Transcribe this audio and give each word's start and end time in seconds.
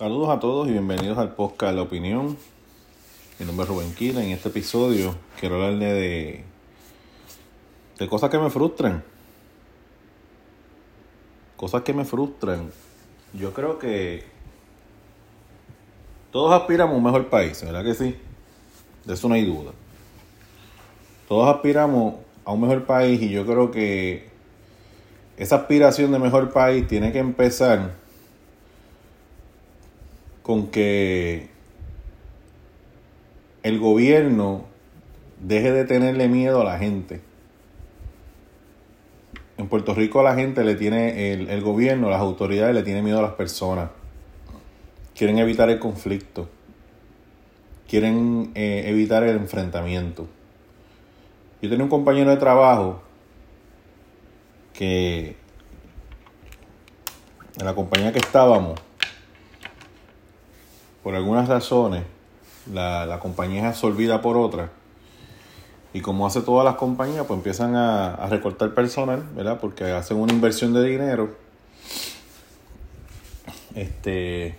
Saludos 0.00 0.28
a 0.28 0.38
todos 0.38 0.68
y 0.68 0.70
bienvenidos 0.70 1.18
al 1.18 1.34
podcast 1.34 1.74
La 1.74 1.82
Opinión. 1.82 2.36
Mi 3.40 3.44
nombre 3.44 3.64
es 3.64 3.68
Rubén 3.68 3.92
Quila. 3.96 4.22
En 4.22 4.30
este 4.30 4.48
episodio 4.48 5.16
quiero 5.40 5.56
hablarle 5.56 5.92
de, 5.92 6.44
de 7.98 8.06
cosas 8.06 8.30
que 8.30 8.38
me 8.38 8.48
frustran. 8.48 9.02
Cosas 11.56 11.82
que 11.82 11.92
me 11.92 12.04
frustran. 12.04 12.70
Yo 13.32 13.52
creo 13.52 13.80
que 13.80 14.22
todos 16.30 16.52
aspiramos 16.52 16.94
a 16.94 16.98
un 16.98 17.02
mejor 17.02 17.28
país, 17.28 17.60
¿verdad 17.64 17.82
que 17.82 17.94
sí? 17.94 18.14
De 19.04 19.14
eso 19.14 19.28
no 19.28 19.34
hay 19.34 19.44
duda. 19.44 19.72
Todos 21.26 21.52
aspiramos 21.52 22.14
a 22.44 22.52
un 22.52 22.60
mejor 22.60 22.84
país 22.84 23.20
y 23.20 23.30
yo 23.30 23.44
creo 23.44 23.72
que 23.72 24.28
esa 25.36 25.56
aspiración 25.56 26.12
de 26.12 26.20
mejor 26.20 26.52
país 26.52 26.86
tiene 26.86 27.10
que 27.10 27.18
empezar 27.18 28.06
con 30.48 30.68
que 30.68 31.50
el 33.62 33.78
gobierno 33.78 34.64
deje 35.42 35.72
de 35.72 35.84
tenerle 35.84 36.26
miedo 36.26 36.62
a 36.62 36.64
la 36.64 36.78
gente. 36.78 37.20
En 39.58 39.68
Puerto 39.68 39.92
Rico 39.92 40.22
la 40.22 40.34
gente 40.36 40.64
le 40.64 40.74
tiene, 40.74 41.34
el, 41.34 41.50
el 41.50 41.60
gobierno, 41.60 42.08
las 42.08 42.22
autoridades 42.22 42.74
le 42.74 42.82
tienen 42.82 43.04
miedo 43.04 43.18
a 43.18 43.22
las 43.22 43.32
personas. 43.32 43.90
Quieren 45.14 45.36
evitar 45.36 45.68
el 45.68 45.78
conflicto. 45.78 46.48
Quieren 47.86 48.50
eh, 48.54 48.84
evitar 48.86 49.24
el 49.24 49.36
enfrentamiento. 49.36 50.28
Yo 51.60 51.68
tenía 51.68 51.84
un 51.84 51.90
compañero 51.90 52.30
de 52.30 52.38
trabajo 52.38 53.02
que 54.72 55.36
en 57.58 57.66
la 57.66 57.74
compañía 57.74 58.14
que 58.14 58.20
estábamos, 58.20 58.80
por 61.08 61.14
algunas 61.14 61.48
razones, 61.48 62.02
la, 62.70 63.06
la 63.06 63.18
compañía 63.18 63.60
es 63.62 63.66
absorbida 63.68 64.20
por 64.20 64.36
otra. 64.36 64.68
Y 65.94 66.02
como 66.02 66.26
hace 66.26 66.42
todas 66.42 66.66
las 66.66 66.74
compañías, 66.74 67.24
pues 67.26 67.38
empiezan 67.38 67.76
a, 67.76 68.12
a, 68.14 68.26
recortar 68.26 68.74
personal, 68.74 69.24
¿verdad? 69.34 69.58
Porque 69.58 69.84
hacen 69.84 70.18
una 70.18 70.34
inversión 70.34 70.74
de 70.74 70.84
dinero. 70.84 71.34
Este. 73.74 74.54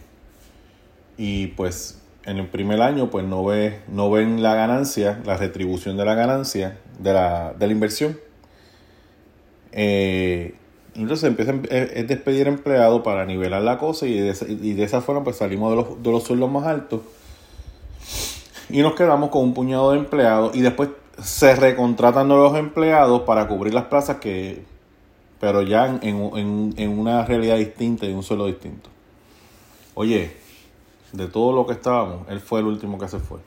Y 1.18 1.50
pues 1.50 2.02
en 2.26 2.38
el 2.40 2.48
primer 2.48 2.82
año, 2.82 3.12
pues 3.12 3.26
no, 3.26 3.46
ve, 3.46 3.82
no 3.88 4.10
ven 4.10 4.42
la 4.42 4.56
ganancia, 4.56 5.22
la 5.26 5.38
retribución 5.38 5.98
de 5.98 6.06
la 6.06 6.16
ganancia 6.16 6.80
de 6.98 7.14
la, 7.14 7.54
de 7.54 7.68
la 7.68 7.74
inversión. 7.74 8.20
Eh, 9.72 10.56
entonces 10.96 11.24
empiezan 11.24 11.68
a 11.72 11.76
despedir 12.04 12.48
empleados 12.48 13.02
para 13.02 13.26
nivelar 13.26 13.62
la 13.62 13.78
cosa 13.78 14.06
y 14.08 14.20
de, 14.20 14.84
esa 14.84 15.02
forma 15.02 15.24
pues 15.24 15.38
salimos 15.38 15.72
de 15.72 15.76
los, 15.78 16.04
de 16.04 16.12
los 16.12 16.24
sueldos 16.24 16.52
más 16.52 16.66
altos 16.66 17.02
y 18.70 18.82
nos 18.82 18.96
quedamos 18.96 19.30
con 19.30 19.44
un 19.44 19.54
puñado 19.54 19.92
de 19.92 20.00
empleados 20.00 20.56
y 20.56 20.62
después 20.62 20.90
se 21.22 21.56
recontratan 21.56 22.28
nuevos 22.28 22.58
empleados 22.58 23.22
para 23.22 23.48
cubrir 23.48 23.74
las 23.74 23.86
plazas 23.86 24.18
que 24.18 24.64
pero 25.40 25.62
ya 25.62 25.86
en, 25.86 26.02
en, 26.04 26.74
en 26.76 27.00
una 27.00 27.26
realidad 27.26 27.58
distinta 27.58 28.06
y 28.06 28.12
un 28.12 28.24
sueldo 28.24 28.48
distinto. 28.48 28.90
Oye, 29.94 30.32
de 31.14 31.28
todo 31.28 31.54
lo 31.54 31.66
que 31.66 31.74
estábamos, 31.74 32.28
él 32.30 32.40
fue 32.42 32.60
el 32.60 32.66
último 32.66 32.98
que 32.98 33.08
se 33.08 33.20
fue. 33.20 33.40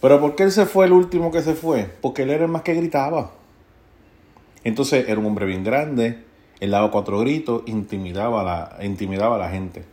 Pero 0.00 0.20
¿por 0.20 0.34
qué 0.34 0.44
él 0.44 0.52
se 0.52 0.66
fue 0.66 0.86
el 0.86 0.92
último 0.92 1.30
que 1.30 1.42
se 1.42 1.54
fue? 1.54 1.88
Porque 2.00 2.22
él 2.22 2.30
era 2.30 2.44
el 2.44 2.50
más 2.50 2.62
que 2.62 2.74
gritaba. 2.74 3.32
Entonces 4.64 5.08
era 5.08 5.18
un 5.18 5.26
hombre 5.26 5.46
bien 5.46 5.64
grande, 5.64 6.24
él 6.60 6.70
daba 6.70 6.90
cuatro 6.90 7.20
gritos, 7.20 7.62
intimidaba 7.66 8.40
a 8.40 8.44
la, 8.44 8.84
intimidaba 8.84 9.38
la 9.38 9.50
gente. 9.50 9.84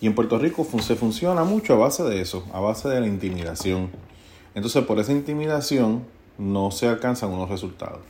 Y 0.00 0.06
en 0.06 0.14
Puerto 0.14 0.38
Rico 0.38 0.66
se 0.80 0.94
funciona 0.94 1.42
mucho 1.44 1.74
a 1.74 1.76
base 1.76 2.04
de 2.04 2.20
eso, 2.20 2.46
a 2.52 2.60
base 2.60 2.88
de 2.88 3.00
la 3.00 3.06
intimidación. 3.06 3.90
Entonces 4.54 4.84
por 4.84 4.98
esa 4.98 5.12
intimidación 5.12 6.04
no 6.38 6.70
se 6.70 6.88
alcanzan 6.88 7.30
unos 7.30 7.48
resultados. 7.48 8.00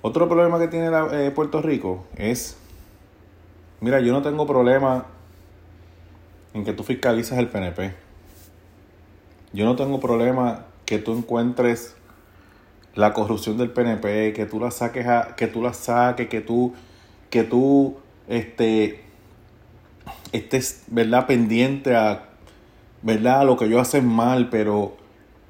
Otro 0.00 0.28
problema 0.28 0.58
que 0.58 0.68
tiene 0.68 0.90
eh, 1.12 1.30
Puerto 1.30 1.60
Rico 1.62 2.04
es, 2.16 2.56
mira, 3.80 4.00
yo 4.00 4.12
no 4.12 4.22
tengo 4.22 4.46
problema 4.46 5.06
en 6.54 6.64
que 6.64 6.72
tú 6.72 6.82
fiscalices 6.82 7.38
el 7.38 7.48
PNP. 7.48 7.94
Yo 9.52 9.66
no 9.66 9.76
tengo 9.76 10.00
problema 10.00 10.66
que 10.86 10.98
tú 10.98 11.12
encuentres 11.12 11.94
la 12.94 13.12
corrupción 13.12 13.56
del 13.56 13.70
PNP, 13.70 14.32
que 14.32 14.46
tú 14.46 14.60
la 14.60 14.70
saques 14.70 15.06
a, 15.06 15.34
que 15.36 15.46
tú 15.46 15.62
la 15.62 15.72
saques, 15.72 16.28
que 16.28 16.40
tú, 16.40 16.74
que 17.30 17.42
tú 17.44 17.96
este, 18.28 19.02
estés, 20.32 20.84
¿verdad? 20.88 21.26
pendiente 21.26 21.96
a, 21.96 22.28
¿verdad? 23.02 23.40
a 23.40 23.44
lo 23.44 23.56
que 23.56 23.68
yo 23.68 23.80
hacen 23.80 24.06
mal, 24.06 24.50
pero 24.50 24.96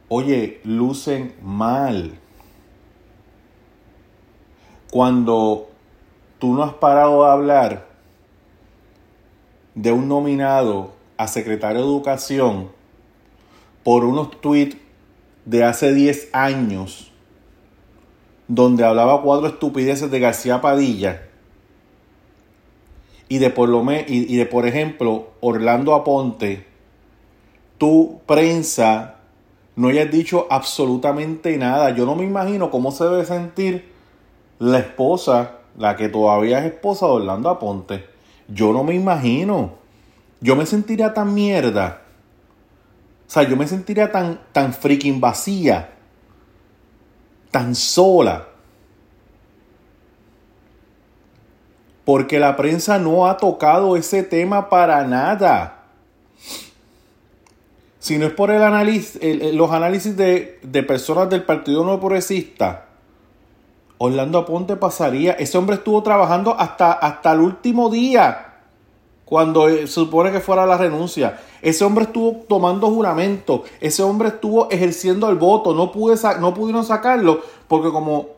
oye, 0.09 0.61
lucen 0.65 1.35
mal. 1.43 2.19
Cuando 4.91 5.71
tú 6.39 6.55
no 6.55 6.63
has 6.63 6.75
parado 6.75 7.25
de 7.25 7.31
hablar 7.31 7.89
de 9.75 9.91
un 9.91 10.07
nominado 10.07 10.93
a 11.17 11.27
secretario 11.29 11.81
de 11.81 11.87
Educación 11.87 12.71
por 13.83 14.05
unos 14.05 14.41
tweets 14.41 14.77
de 15.45 15.65
hace 15.65 15.95
10 15.95 16.29
años 16.33 17.12
donde 18.55 18.85
hablaba 18.85 19.23
cuatro 19.23 19.47
estupideces 19.47 20.11
de 20.11 20.21
García 20.21 20.61
Padilla 20.61 21.23
y 23.27 23.39
de 23.39 23.49
por 23.49 23.67
lo 23.71 23.83
me, 23.83 24.05
y, 24.07 24.37
de 24.37 24.45
por 24.45 24.67
ejemplo 24.67 25.29
Orlando 25.41 25.95
Aponte, 25.95 26.67
tu 27.79 28.21
prensa 28.27 29.15
no 29.75 29.89
hayas 29.89 30.11
dicho 30.11 30.47
absolutamente 30.51 31.57
nada. 31.57 31.97
Yo 31.97 32.05
no 32.05 32.15
me 32.15 32.25
imagino 32.25 32.71
cómo 32.71 32.93
se 32.93 33.05
debe 33.05 33.25
sentir 33.25 33.91
la 34.59 34.81
esposa, 34.81 35.53
la 35.79 35.97
que 35.97 36.11
todavía 36.11 36.59
es 36.59 36.67
esposa 36.67 37.07
de 37.07 37.13
Orlando 37.13 37.49
Aponte. 37.49 38.05
Yo 38.49 38.75
no 38.75 38.85
me 38.85 38.95
imagino. 38.95 39.77
Yo 40.43 40.57
me 40.57 40.67
sentiría 40.67 41.15
tan 41.15 41.33
mierda. 41.33 42.03
O 43.27 43.31
sea, 43.31 43.45
yo 43.45 43.57
me 43.57 43.67
sentiría 43.67 44.13
tan, 44.13 44.41
tan 44.53 44.75
freaking 44.75 45.23
vacía. 45.23 45.92
Tan 47.53 47.77
sola. 47.77 48.49
Porque 52.05 52.41
la 52.41 52.57
prensa 52.57 52.99
no 52.99 53.29
ha 53.29 53.37
tocado 53.37 53.97
ese 53.97 54.25
tema 54.25 54.69
para 54.69 55.05
nada. 55.05 55.85
Si 58.01 58.19
no 58.19 58.27
es 58.27 58.33
por 58.33 58.51
el 58.51 58.65
análisis, 58.65 59.21
los 59.55 59.71
análisis 59.71 60.17
de, 60.17 60.59
de 60.65 60.83
personas 60.83 61.31
del 61.31 61.45
Partido 61.45 61.85
No 61.85 62.01
Progresista, 62.01 62.87
Orlando 63.99 64.39
Aponte 64.39 64.75
pasaría. 64.75 65.35
Ese 65.35 65.57
hombre 65.57 65.77
estuvo 65.77 66.03
trabajando 66.03 66.59
hasta, 66.59 66.91
hasta 66.91 67.33
el 67.33 67.39
último 67.39 67.89
día 67.89 68.49
cuando 69.25 69.69
se 69.69 69.87
supone 69.87 70.33
que 70.33 70.41
fuera 70.41 70.67
la 70.67 70.77
renuncia. 70.77 71.39
Ese 71.63 71.85
hombre 71.85 72.05
estuvo 72.05 72.45
tomando 72.49 72.91
juramento, 72.91 73.65
ese 73.81 74.03
hombre 74.03 74.29
estuvo 74.29 74.69
ejerciendo 74.71 75.31
el 75.31 75.37
voto, 75.37 75.75
no, 75.75 75.93
pude 75.93 76.17
no 76.41 76.53
pudieron 76.53 76.85
sacarlo 76.85 77.41
porque 77.69 77.91
como 77.91 78.31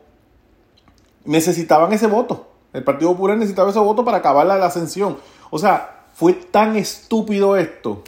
necesitaban 1.25 1.91
ese 1.91 2.07
voto, 2.07 2.47
el 2.71 2.83
Partido 2.83 3.11
Popular 3.11 3.37
necesitaba 3.37 3.71
ese 3.71 3.79
voto 3.79 4.05
para 4.05 4.17
acabar 4.17 4.45
la, 4.45 4.63
ascensión. 4.63 5.17
O 5.49 5.57
sea, 5.57 6.05
fue 6.13 6.33
tan 6.33 6.75
estúpido 6.75 7.57
esto. 7.57 8.03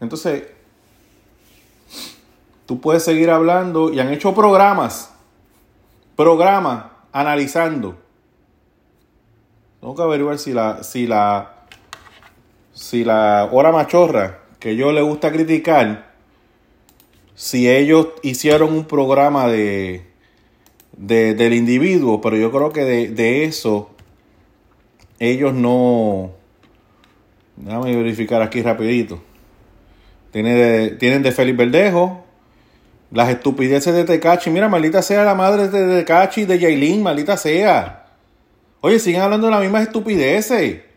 Entonces, 0.00 0.44
tú 2.64 2.80
puedes 2.80 3.04
seguir 3.04 3.30
hablando 3.30 3.92
y 3.92 4.00
han 4.00 4.12
hecho 4.12 4.34
programas, 4.34 5.12
programas 6.16 6.86
analizando 7.12 7.96
tengo 9.80 9.94
que 9.94 10.02
averiguar 10.02 10.38
si 10.38 10.52
la, 10.52 10.82
si 10.82 11.06
la, 11.06 11.57
si 12.78 13.02
la 13.02 13.48
hora 13.50 13.72
machorra 13.72 14.38
que 14.60 14.76
yo 14.76 14.92
le 14.92 15.02
gusta 15.02 15.32
criticar, 15.32 16.12
si 17.34 17.68
ellos 17.68 18.08
hicieron 18.22 18.72
un 18.72 18.84
programa 18.84 19.48
de, 19.48 20.06
de 20.96 21.34
del 21.34 21.54
individuo, 21.54 22.20
pero 22.20 22.36
yo 22.36 22.52
creo 22.52 22.70
que 22.70 22.84
de, 22.84 23.08
de 23.08 23.44
eso 23.44 23.90
ellos 25.18 25.54
no. 25.54 26.30
Déjame 27.56 27.96
verificar 27.96 28.42
aquí 28.42 28.62
rapidito. 28.62 29.20
Tiene 30.30 30.90
tienen 30.90 31.22
de 31.24 31.32
Félix 31.32 31.58
Verdejo, 31.58 32.24
las 33.10 33.28
estupideces 33.28 33.92
de 33.92 34.04
Tecachi. 34.04 34.50
Mira, 34.50 34.68
maldita 34.68 35.02
sea 35.02 35.24
la 35.24 35.34
madre 35.34 35.68
de 35.68 35.98
Tecachi 35.98 36.42
y 36.42 36.46
de 36.46 36.60
Yailin, 36.60 37.02
maldita 37.02 37.36
sea. 37.36 38.06
Oye, 38.80 39.00
siguen 39.00 39.22
hablando 39.22 39.48
de 39.48 39.52
las 39.52 39.62
mismas 39.62 39.82
estupideces. 39.82 40.87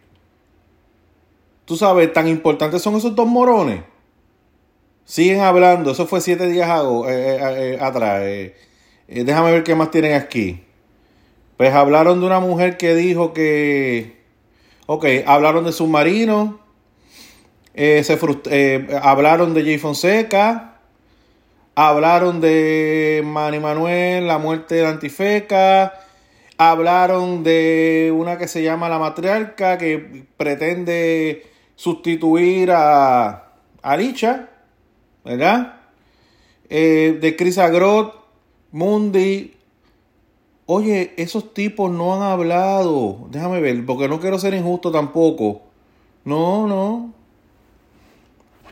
Tú 1.71 1.77
sabes, 1.77 2.11
tan 2.11 2.27
importantes 2.27 2.81
son 2.81 2.97
esos 2.97 3.15
dos 3.15 3.25
morones. 3.25 3.79
Siguen 5.05 5.39
hablando, 5.39 5.91
eso 5.91 6.05
fue 6.05 6.19
siete 6.19 6.47
días 6.47 6.69
hago, 6.69 7.07
eh, 7.07 7.37
eh, 7.37 7.39
eh, 7.39 7.77
atrás. 7.79 8.21
déjame 9.07 9.53
ver 9.53 9.63
qué 9.63 9.73
más 9.73 9.89
tienen 9.89 10.15
aquí. 10.15 10.65
Pues 11.55 11.73
hablaron 11.73 12.19
de 12.19 12.25
una 12.25 12.41
mujer 12.41 12.75
que 12.75 12.93
dijo 12.93 13.31
que 13.31 14.19
Ok, 14.85 15.05
hablaron 15.25 15.63
de 15.63 15.71
submarino. 15.71 16.59
Eh, 17.73 18.03
se 18.03 18.19
eh, 18.49 18.99
hablaron 19.01 19.53
de 19.53 19.63
Jay 19.63 19.77
Fonseca. 19.77 20.81
Hablaron 21.73 22.41
de 22.41 23.21
Manny 23.23 23.59
Manuel, 23.61 24.27
la 24.27 24.39
muerte 24.39 24.75
de 24.75 24.87
Antifeca. 24.87 25.93
Hablaron 26.57 27.45
de 27.45 28.13
una 28.13 28.37
que 28.37 28.49
se 28.49 28.61
llama 28.61 28.89
La 28.89 28.99
Matriarca, 28.99 29.77
que 29.77 30.25
pretende 30.35 31.50
sustituir 31.81 32.71
a, 32.71 33.53
a 33.81 33.97
Licha, 33.97 34.49
¿verdad? 35.25 35.79
Eh, 36.69 37.17
de 37.19 37.35
Chris 37.35 37.57
Agrot, 37.57 38.13
Mundi. 38.71 39.55
Oye, 40.67 41.15
esos 41.17 41.55
tipos 41.55 41.89
no 41.89 42.13
han 42.13 42.21
hablado. 42.21 43.25
Déjame 43.31 43.61
ver, 43.61 43.83
porque 43.83 44.07
no 44.07 44.19
quiero 44.19 44.37
ser 44.37 44.53
injusto 44.53 44.91
tampoco. 44.91 45.63
No, 46.23 46.67
no. 46.67 47.13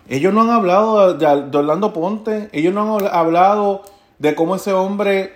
Ellos 0.07 0.31
no 0.31 0.41
han 0.41 0.51
hablado 0.51 1.15
de, 1.15 1.57
Orlando 1.57 1.91
Ponte, 1.91 2.50
ellos 2.51 2.75
no 2.75 3.00
han 3.00 3.07
hablado 3.07 3.85
de 4.19 4.35
cómo 4.35 4.56
ese 4.56 4.71
hombre 4.71 5.33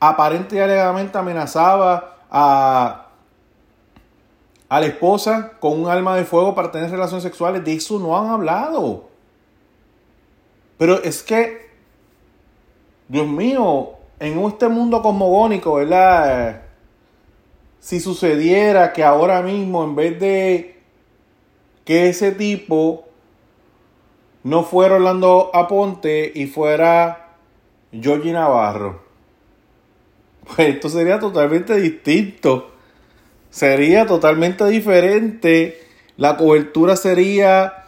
aparente 0.00 0.56
y 0.56 0.60
alegadamente 0.60 1.18
amenazaba 1.18 2.16
a, 2.30 3.07
a 4.68 4.80
la 4.80 4.86
esposa 4.86 5.52
con 5.60 5.80
un 5.80 5.88
arma 5.88 6.16
de 6.16 6.24
fuego 6.24 6.54
para 6.54 6.70
tener 6.70 6.90
relaciones 6.90 7.22
sexuales. 7.22 7.64
De 7.64 7.74
eso 7.74 7.98
no 7.98 8.18
han 8.18 8.28
hablado. 8.28 9.08
Pero 10.76 11.02
es 11.02 11.22
que, 11.22 11.68
Dios 13.08 13.26
mío, 13.26 13.90
en 14.20 14.38
este 14.44 14.68
mundo 14.68 15.02
cosmogónico, 15.02 15.74
¿verdad? 15.74 16.62
Si 17.80 18.00
sucediera 18.00 18.92
que 18.92 19.04
ahora 19.04 19.42
mismo, 19.42 19.84
en 19.84 19.96
vez 19.96 20.20
de 20.20 20.80
que 21.84 22.08
ese 22.08 22.32
tipo 22.32 23.06
no 24.42 24.62
fuera 24.62 24.96
Orlando 24.96 25.50
Aponte 25.54 26.30
y 26.34 26.46
fuera 26.46 27.36
Georgie 27.92 28.32
Navarro. 28.32 29.06
Pues 30.56 30.70
esto 30.70 30.88
sería 30.88 31.18
totalmente 31.18 31.74
distinto. 31.74 32.70
Sería 33.50 34.06
totalmente 34.06 34.66
diferente. 34.66 35.80
La 36.16 36.36
cobertura 36.36 36.96
sería, 36.96 37.84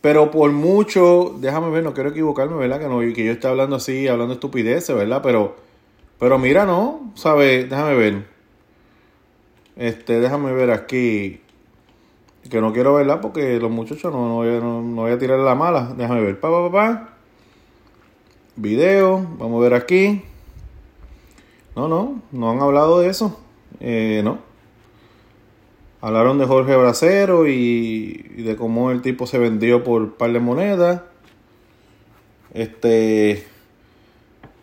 pero 0.00 0.30
por 0.30 0.52
mucho, 0.52 1.34
déjame 1.38 1.70
ver, 1.70 1.82
no 1.82 1.94
quiero 1.94 2.10
equivocarme, 2.10 2.56
¿verdad? 2.56 2.78
Que, 2.78 2.88
no, 2.88 3.00
que 3.14 3.24
yo 3.24 3.32
esté 3.32 3.48
hablando 3.48 3.76
así, 3.76 4.06
hablando 4.06 4.34
estupideces, 4.34 4.94
¿verdad? 4.94 5.20
Pero, 5.22 5.56
pero 6.18 6.38
mira, 6.38 6.66
no, 6.66 7.12
¿sabes? 7.14 7.68
Déjame 7.68 7.94
ver. 7.94 8.34
Este, 9.76 10.20
déjame 10.20 10.52
ver 10.52 10.70
aquí. 10.70 11.40
Que 12.50 12.60
no 12.60 12.72
quiero 12.72 12.94
verla 12.94 13.20
porque 13.20 13.58
los 13.58 13.70
muchachos 13.70 14.12
no, 14.12 14.28
no, 14.28 14.42
a, 14.42 14.60
no, 14.60 15.02
voy 15.02 15.12
a 15.12 15.18
tirar 15.18 15.38
la 15.38 15.54
mala. 15.54 15.94
Déjame 15.96 16.20
ver. 16.20 16.38
Pa, 16.38 16.50
pa, 16.50 16.70
pa, 16.70 17.08
Video. 18.56 19.26
Vamos 19.38 19.60
a 19.60 19.62
ver 19.62 19.74
aquí. 19.74 20.22
No, 21.74 21.88
no. 21.88 22.20
No 22.30 22.50
han 22.50 22.60
hablado 22.60 23.00
de 23.00 23.08
eso. 23.08 23.40
Eh, 23.80 24.20
no. 24.22 24.53
Hablaron 26.04 26.36
de 26.36 26.44
Jorge 26.44 26.76
Bracero 26.76 27.48
y, 27.48 28.12
de 28.36 28.56
cómo 28.56 28.90
el 28.90 29.00
tipo 29.00 29.26
se 29.26 29.38
vendió 29.38 29.82
por 29.82 30.16
par 30.16 30.32
de 30.32 30.40
monedas. 30.40 31.00
Este. 32.52 33.46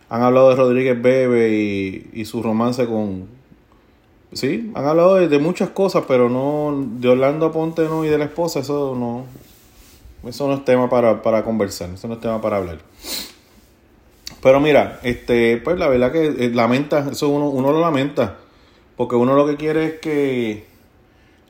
Han 0.08 0.22
hablado 0.22 0.50
de 0.50 0.56
Rodríguez 0.56 1.02
Bebe 1.02 1.50
y, 1.50 2.10
y 2.12 2.26
su 2.26 2.42
romance 2.42 2.86
con, 2.86 3.26
Sí, 4.32 4.70
han 4.74 4.86
hablado 4.86 5.16
de, 5.16 5.38
muchas 5.40 5.70
cosas, 5.70 6.04
pero 6.06 6.30
no 6.30 6.86
de 7.00 7.08
Orlando 7.08 7.50
Ponte 7.50 7.82
no 7.82 8.04
y 8.04 8.08
de 8.08 8.18
la 8.18 8.26
esposa, 8.26 8.60
eso 8.60 8.94
no. 8.96 9.26
Eso 10.28 10.46
no 10.46 10.54
es 10.54 10.64
tema 10.64 10.88
para, 10.88 11.22
para 11.22 11.42
conversar, 11.42 11.90
eso 11.90 12.06
no 12.06 12.14
es 12.14 12.20
tema 12.20 12.40
para 12.40 12.58
hablar. 12.58 12.78
Pero 14.40 14.60
mira, 14.60 15.00
este, 15.02 15.56
pues 15.56 15.76
la 15.76 15.88
verdad 15.88 16.12
que 16.12 16.26
eh, 16.26 16.50
lamenta, 16.54 17.08
eso 17.10 17.28
uno, 17.28 17.48
uno 17.48 17.72
lo 17.72 17.80
lamenta, 17.80 18.38
porque 18.96 19.16
uno 19.16 19.34
lo 19.34 19.46
que 19.46 19.56
quiere 19.56 19.86
es 19.86 20.00
que 20.00 20.71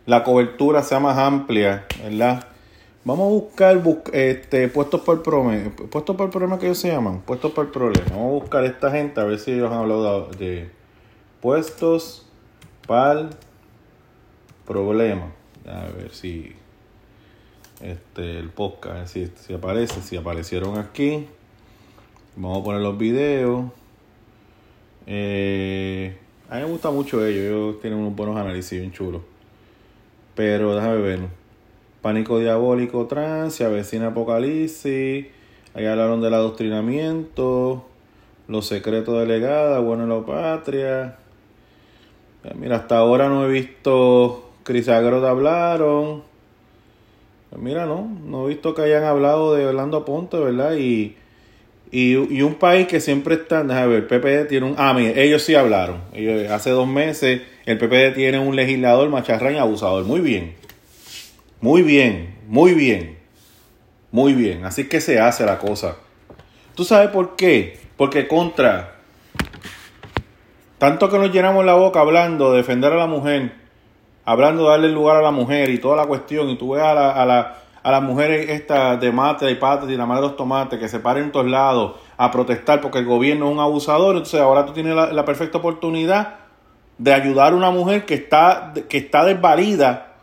la 0.06 0.24
cobertura 0.24 0.82
sea 0.82 1.00
más 1.00 1.18
amplia, 1.18 1.86
¿verdad? 2.02 2.46
Vamos 3.04 3.26
a 3.26 3.30
buscar 3.30 3.82
este, 4.12 4.68
puestos 4.68 5.00
por 5.00 5.22
problema. 5.22 5.70
Puestos 5.90 6.14
por 6.14 6.30
problema 6.30 6.58
que 6.58 6.66
ellos 6.66 6.78
se 6.78 6.88
llaman. 6.88 7.20
Puestos 7.22 7.50
por 7.52 7.72
problema. 7.72 8.06
Vamos 8.10 8.28
a 8.28 8.42
buscar 8.42 8.64
esta 8.64 8.90
gente 8.92 9.20
a 9.20 9.24
ver 9.24 9.38
si 9.40 9.52
ellos 9.52 9.70
han 9.72 9.78
hablado 9.78 10.28
de 10.38 10.70
puestos 11.40 12.26
para 12.86 13.30
problema. 14.66 15.32
A 15.66 15.86
ver 15.96 16.12
si 16.12 16.52
este 17.80 18.38
el 18.38 18.50
podcast, 18.50 19.12
si, 19.12 19.32
si 19.34 19.52
aparece, 19.52 20.00
si 20.00 20.16
aparecieron 20.16 20.78
aquí. 20.78 21.26
Vamos 22.36 22.60
a 22.60 22.64
poner 22.64 22.80
los 22.82 22.96
videos. 22.96 23.64
Eh, 25.06 26.16
a 26.48 26.56
mí 26.56 26.62
me 26.62 26.68
gusta 26.68 26.90
mucho 26.90 27.26
ellos, 27.26 27.42
ellos 27.42 27.80
tienen 27.80 27.98
unos 27.98 28.14
buenos 28.14 28.36
análisis 28.36 28.78
bien 28.78 28.92
chulos. 28.92 29.22
Pero 30.34 30.74
déjame 30.74 30.96
ver. 30.96 31.20
Pánico 32.00 32.38
diabólico, 32.38 33.06
trans, 33.06 33.54
se 33.54 33.64
avecina 33.64 34.08
apocalipsis. 34.08 35.26
Ahí 35.74 35.86
hablaron 35.86 36.20
del 36.20 36.34
adoctrinamiento, 36.34 37.86
los 38.48 38.66
secretos 38.66 39.26
de 39.26 39.78
bueno 39.78 40.02
en 40.02 40.08
la 40.08 40.26
patria. 40.26 41.16
Mira, 42.56 42.76
hasta 42.76 42.98
ahora 42.98 43.28
no 43.28 43.46
he 43.46 43.48
visto 43.48 44.50
Chris 44.64 44.88
Agrod 44.88 45.24
hablaron. 45.24 46.22
Pues 47.50 47.62
mira, 47.62 47.86
no, 47.86 48.08
no 48.24 48.46
he 48.46 48.48
visto 48.48 48.74
que 48.74 48.82
hayan 48.82 49.04
hablado 49.04 49.54
de 49.54 49.66
Orlando 49.66 50.04
Ponte, 50.04 50.38
¿verdad? 50.38 50.74
Y, 50.76 51.16
y, 51.90 52.42
un 52.42 52.54
país 52.54 52.86
que 52.86 53.00
siempre 53.00 53.34
está, 53.34 53.62
déjame 53.62 54.00
ver, 54.00 54.08
PPD 54.08 54.48
tiene 54.48 54.66
un... 54.66 54.74
Ah, 54.78 54.94
mira, 54.94 55.12
ellos 55.20 55.42
sí 55.42 55.54
hablaron. 55.54 55.98
Ellos, 56.14 56.50
hace 56.50 56.70
dos 56.70 56.88
meses 56.88 57.42
el 57.64 57.78
PPD 57.78 58.14
tiene 58.14 58.38
un 58.38 58.56
legislador 58.56 59.08
macharrán 59.08 59.54
y 59.54 59.58
abusador. 59.58 60.04
Muy 60.04 60.20
bien. 60.20 60.54
Muy 61.60 61.82
bien, 61.82 62.36
muy 62.48 62.74
bien. 62.74 63.18
Muy 64.10 64.34
bien. 64.34 64.64
Así 64.64 64.88
que 64.88 65.00
se 65.00 65.20
hace 65.20 65.46
la 65.46 65.58
cosa. 65.58 65.96
¿Tú 66.74 66.84
sabes 66.84 67.10
por 67.10 67.36
qué? 67.36 67.78
Porque 67.96 68.26
contra 68.26 68.92
tanto 70.82 71.08
que 71.08 71.16
nos 71.16 71.30
llenamos 71.30 71.64
la 71.64 71.74
boca 71.74 72.00
hablando 72.00 72.50
de 72.50 72.56
defender 72.56 72.92
a 72.92 72.96
la 72.96 73.06
mujer, 73.06 73.52
hablando 74.24 74.64
de 74.64 74.70
darle 74.70 74.88
lugar 74.88 75.16
a 75.16 75.22
la 75.22 75.30
mujer 75.30 75.70
y 75.70 75.78
toda 75.78 75.96
la 75.96 76.06
cuestión, 76.06 76.50
y 76.50 76.58
tú 76.58 76.70
ves 76.72 76.82
a 76.82 76.92
la, 76.92 77.12
a 77.12 77.24
la, 77.24 77.62
a 77.84 77.90
las 77.92 78.02
mujeres 78.02 78.50
estas 78.50 79.00
de 79.00 79.12
mate 79.12 79.48
y 79.48 79.54
patas 79.54 79.88
y 79.88 79.96
la 79.96 80.06
madre 80.06 80.22
de 80.22 80.28
los 80.30 80.36
tomates 80.36 80.80
que 80.80 80.88
se 80.88 80.98
paren 80.98 81.22
en 81.22 81.30
todos 81.30 81.46
lados 81.46 82.00
a 82.16 82.32
protestar 82.32 82.80
porque 82.80 82.98
el 82.98 83.04
gobierno 83.04 83.46
es 83.46 83.52
un 83.52 83.60
abusador, 83.60 84.16
entonces 84.16 84.40
ahora 84.40 84.66
tú 84.66 84.72
tienes 84.72 84.96
la, 84.96 85.24
perfecta 85.24 85.58
oportunidad 85.58 86.34
de 86.98 87.12
ayudar 87.12 87.52
a 87.52 87.56
una 87.56 87.70
mujer 87.70 88.06
que 88.06 88.14
está, 88.14 88.72
que 88.88 88.98
está 88.98 89.24
desvalida, 89.24 90.14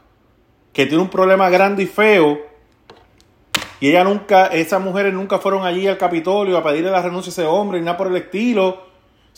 que 0.74 0.86
tiene 0.86 1.04
un 1.04 1.10
problema 1.10 1.50
grande 1.50 1.84
y 1.84 1.88
feo, 1.88 2.40
y 3.80 3.90
ella 3.90 4.04
nunca, 4.04 4.48
esas 4.48 4.82
mujeres 4.82 5.14
nunca 5.14 5.40
fueron 5.40 5.66
allí 5.66 5.88
al 5.88 5.98
Capitolio 5.98 6.58
a 6.58 6.64
pedirle 6.64 6.92
la 6.92 7.02
renuncia 7.02 7.30
a 7.30 7.34
ese 7.34 7.46
hombre, 7.46 7.80
ni 7.80 7.86
nada 7.86 7.98
por 7.98 8.08
el 8.08 8.16
estilo 8.18 8.90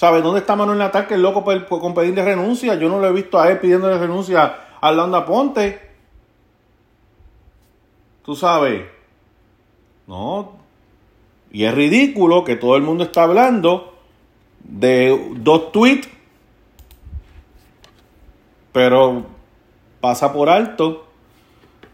¿Sabes 0.01 0.23
dónde 0.23 0.39
está 0.39 0.55
Manuel 0.55 0.79
Natal, 0.79 1.05
que 1.05 1.13
es 1.13 1.19
loco 1.19 1.43
con 1.43 1.93
pedirle 1.93 2.25
renuncia? 2.25 2.73
Yo 2.73 2.89
no 2.89 2.99
lo 2.99 3.07
he 3.07 3.11
visto 3.11 3.39
a 3.39 3.51
él 3.51 3.59
pidiéndole 3.59 3.99
renuncia 3.99 4.55
a 4.81 4.91
Landa 4.91 5.25
Ponte. 5.25 5.79
Tú 8.23 8.35
sabes. 8.35 8.83
No. 10.07 10.53
Y 11.51 11.65
es 11.65 11.73
ridículo 11.75 12.43
que 12.43 12.55
todo 12.55 12.75
el 12.77 12.81
mundo 12.81 13.03
está 13.03 13.21
hablando 13.23 13.93
de 14.63 15.33
dos 15.35 15.71
tweets, 15.71 16.09
pero 18.71 19.25
pasa 19.99 20.33
por 20.33 20.49
alto 20.49 21.07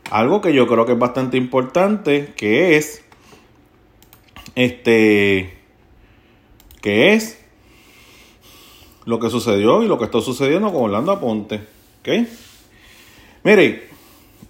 algo 0.09 0.41
que 0.41 0.53
yo 0.53 0.67
creo 0.67 0.85
que 0.85 0.93
es 0.93 0.99
bastante 0.99 1.37
importante, 1.37 2.33
que 2.35 2.77
es 2.77 3.03
este 4.55 5.57
que 6.81 7.13
es 7.13 7.43
lo 9.05 9.19
que 9.19 9.29
sucedió 9.29 9.83
y 9.83 9.87
lo 9.87 9.97
que 9.97 10.05
está 10.05 10.21
sucediendo 10.21 10.71
con 10.71 10.83
Orlando 10.83 11.11
Aponte. 11.11 11.61
¿Ok? 12.01 12.27
Mire, 13.43 13.87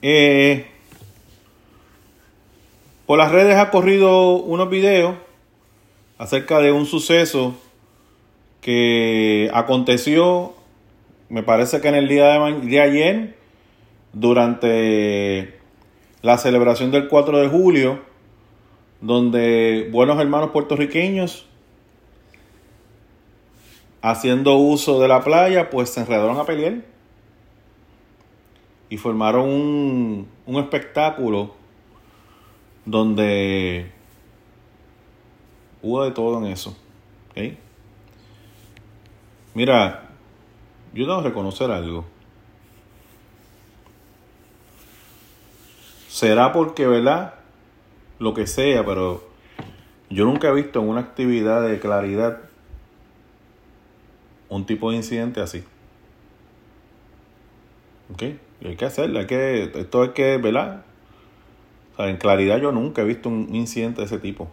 eh, 0.02 0.68
por 3.06 3.18
las 3.18 3.32
redes 3.32 3.56
ha 3.56 3.70
corrido 3.72 4.36
unos 4.36 4.70
videos 4.70 5.16
acerca 6.18 6.60
de 6.60 6.72
un 6.72 6.86
suceso 6.86 7.56
que 8.62 9.50
aconteció, 9.54 10.54
me 11.30 11.44
parece 11.44 11.82
que 11.82 11.90
en 11.90 11.96
el 11.96 12.08
día 12.08 12.40
de, 12.40 12.62
de 12.62 12.82
ayer, 12.82 13.38
durante 14.14 15.60
la 16.22 16.38
celebración 16.38 16.92
del 16.92 17.08
4 17.08 17.40
de 17.40 17.48
julio, 17.48 18.02
donde 19.02 19.90
buenos 19.92 20.20
hermanos 20.20 20.52
puertorriqueños 20.52 21.46
haciendo 24.02 24.56
uso 24.56 25.00
de 25.02 25.08
la 25.08 25.22
playa, 25.22 25.70
pues 25.70 25.90
se 25.90 26.02
enredaron 26.02 26.38
a 26.38 26.46
pelear. 26.46 26.82
y 28.90 28.96
formaron 28.98 29.50
un, 29.50 30.28
un 30.46 30.56
espectáculo 30.64 31.56
donde 32.86 33.92
hubo 35.82 36.04
de 36.06 36.12
todo 36.12 36.38
en 36.40 36.52
eso. 36.52 36.76
Mira, 39.54 40.07
yo 40.98 41.06
que 41.06 41.22
reconocer 41.22 41.70
algo. 41.70 42.06
Será 46.08 46.52
porque, 46.52 46.88
¿verdad? 46.88 47.36
Lo 48.18 48.34
que 48.34 48.48
sea, 48.48 48.84
pero 48.84 49.24
yo 50.10 50.26
nunca 50.26 50.50
he 50.50 50.54
visto 50.54 50.80
en 50.80 50.90
una 50.90 51.02
actividad 51.02 51.62
de 51.68 51.80
claridad 51.80 52.40
un 54.50 54.66
tipo 54.66 54.90
de 54.90 54.98
incidente 54.98 55.40
así. 55.40 55.64
¿Ok? 58.12 58.24
hay 58.66 58.76
que 58.76 58.86
hacerlo, 58.86 59.20
hay 59.20 59.28
que, 59.28 59.72
esto 59.76 60.02
hay 60.02 60.10
que, 60.10 60.38
¿verdad? 60.38 60.84
en 62.00 62.18
claridad 62.18 62.60
yo 62.60 62.72
nunca 62.72 63.04
he 63.04 63.06
visto 63.06 63.30
un 63.30 63.54
incidente 63.54 64.02
de 64.02 64.08
ese 64.08 64.18
tipo. 64.18 64.50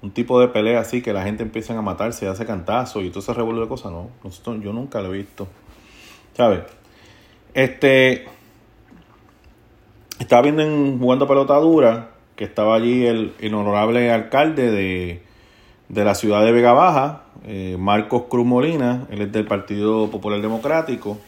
Un 0.00 0.12
tipo 0.12 0.40
de 0.40 0.48
pelea 0.48 0.80
así 0.80 1.02
que 1.02 1.12
la 1.12 1.24
gente 1.24 1.42
empieza 1.42 1.76
a 1.76 1.82
matarse, 1.82 2.28
hace 2.28 2.46
cantazos 2.46 3.02
y 3.02 3.10
todo 3.10 3.20
se 3.20 3.34
revuelve 3.34 3.62
de 3.62 3.68
cosas, 3.68 3.92
no. 3.92 4.10
yo 4.60 4.72
nunca 4.72 5.00
lo 5.00 5.12
he 5.12 5.18
visto. 5.18 5.48
¿Sabes? 6.36 6.60
Este. 7.54 8.26
Estaba 10.20 10.42
viendo 10.42 10.62
en 10.62 10.98
jugando 10.98 11.26
pelota 11.26 11.56
dura 11.56 12.10
que 12.38 12.44
estaba 12.44 12.76
allí 12.76 13.04
el, 13.04 13.34
honorable 13.52 14.12
alcalde 14.12 14.70
de, 14.70 15.22
de, 15.88 16.04
la 16.04 16.14
ciudad 16.14 16.44
de 16.44 16.52
Vega 16.52 16.72
Baja, 16.72 17.24
eh, 17.44 17.76
Marcos 17.78 18.24
Cruz 18.28 18.46
Molina, 18.46 19.08
él 19.10 19.22
es 19.22 19.32
del 19.32 19.44
Partido 19.44 20.08
Popular 20.08 20.40
Democrático. 20.40 21.18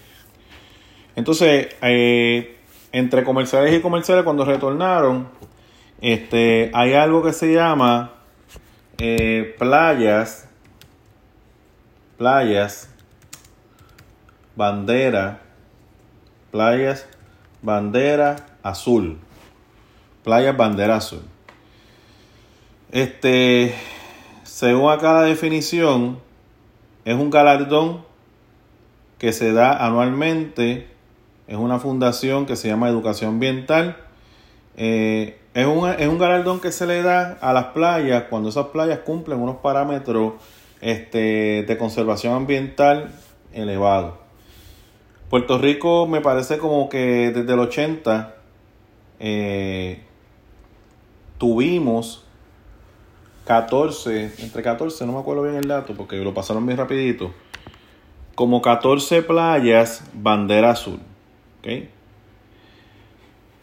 Entonces, 1.16 1.68
eh, 1.82 2.56
entre 2.92 3.24
comerciales 3.24 3.76
y 3.76 3.80
comerciales, 3.80 4.22
cuando 4.22 4.44
retornaron, 4.44 5.28
este, 6.00 6.70
hay 6.74 6.94
algo 6.94 7.24
que 7.24 7.32
se 7.32 7.52
llama 7.52 8.19
eh, 9.00 9.57
playas, 9.59 10.49
playas, 12.16 12.88
bandera, 14.54 15.40
playas, 16.52 17.09
bandera 17.62 18.37
azul, 18.62 19.19
playas, 20.23 20.57
bandera 20.57 20.97
azul. 20.97 21.23
Este, 22.92 23.75
según 24.42 24.92
acá 24.92 25.14
la 25.14 25.23
definición, 25.23 26.21
es 27.04 27.14
un 27.14 27.30
galardón 27.30 28.04
que 29.19 29.33
se 29.33 29.52
da 29.52 29.85
anualmente 29.85 30.90
es 31.50 31.57
una 31.57 31.80
fundación 31.80 32.47
que 32.47 32.54
se 32.54 32.69
llama 32.69 32.88
Educación 32.88 33.30
Ambiental. 33.30 33.97
Eh, 34.76 35.39
es, 35.54 35.66
un, 35.66 35.88
es, 35.88 36.07
un, 36.07 36.19
galardón 36.19 36.61
que 36.61 36.71
se 36.71 36.87
le 36.87 37.02
da 37.02 37.38
a 37.40 37.52
las 37.52 37.66
playas 37.66 38.25
cuando 38.30 38.49
esas 38.49 38.66
playas 38.66 39.00
cumplen 39.00 39.40
unos 39.40 39.57
parámetros 39.57 40.35
este, 40.80 41.64
de 41.66 41.78
conservación 41.78 42.35
ambiental 42.35 43.11
elevados. 43.52 44.14
Puerto 45.28 45.59
Rico 45.59 46.07
me 46.07 46.21
parece 46.21 46.59
como 46.59 46.88
que 46.88 47.30
desde 47.30 47.52
el 47.52 47.59
80 47.61 48.35
eh, 49.21 50.02
tuvimos 51.38 52.25
14, 53.45 54.33
entre 54.38 54.62
14, 54.62 55.07
no 55.07 55.12
me 55.12 55.19
acuerdo 55.21 55.42
bien 55.42 55.57
el 55.57 55.66
dato 55.69 55.95
porque 55.95 56.16
lo 56.16 56.35
pasaron 56.35 56.66
bien 56.66 56.78
rapidito, 56.78 57.33
como 58.35 58.62
14 58.62 59.23
playas 59.23 60.04
bandera 60.14 60.71
azul. 60.71 61.00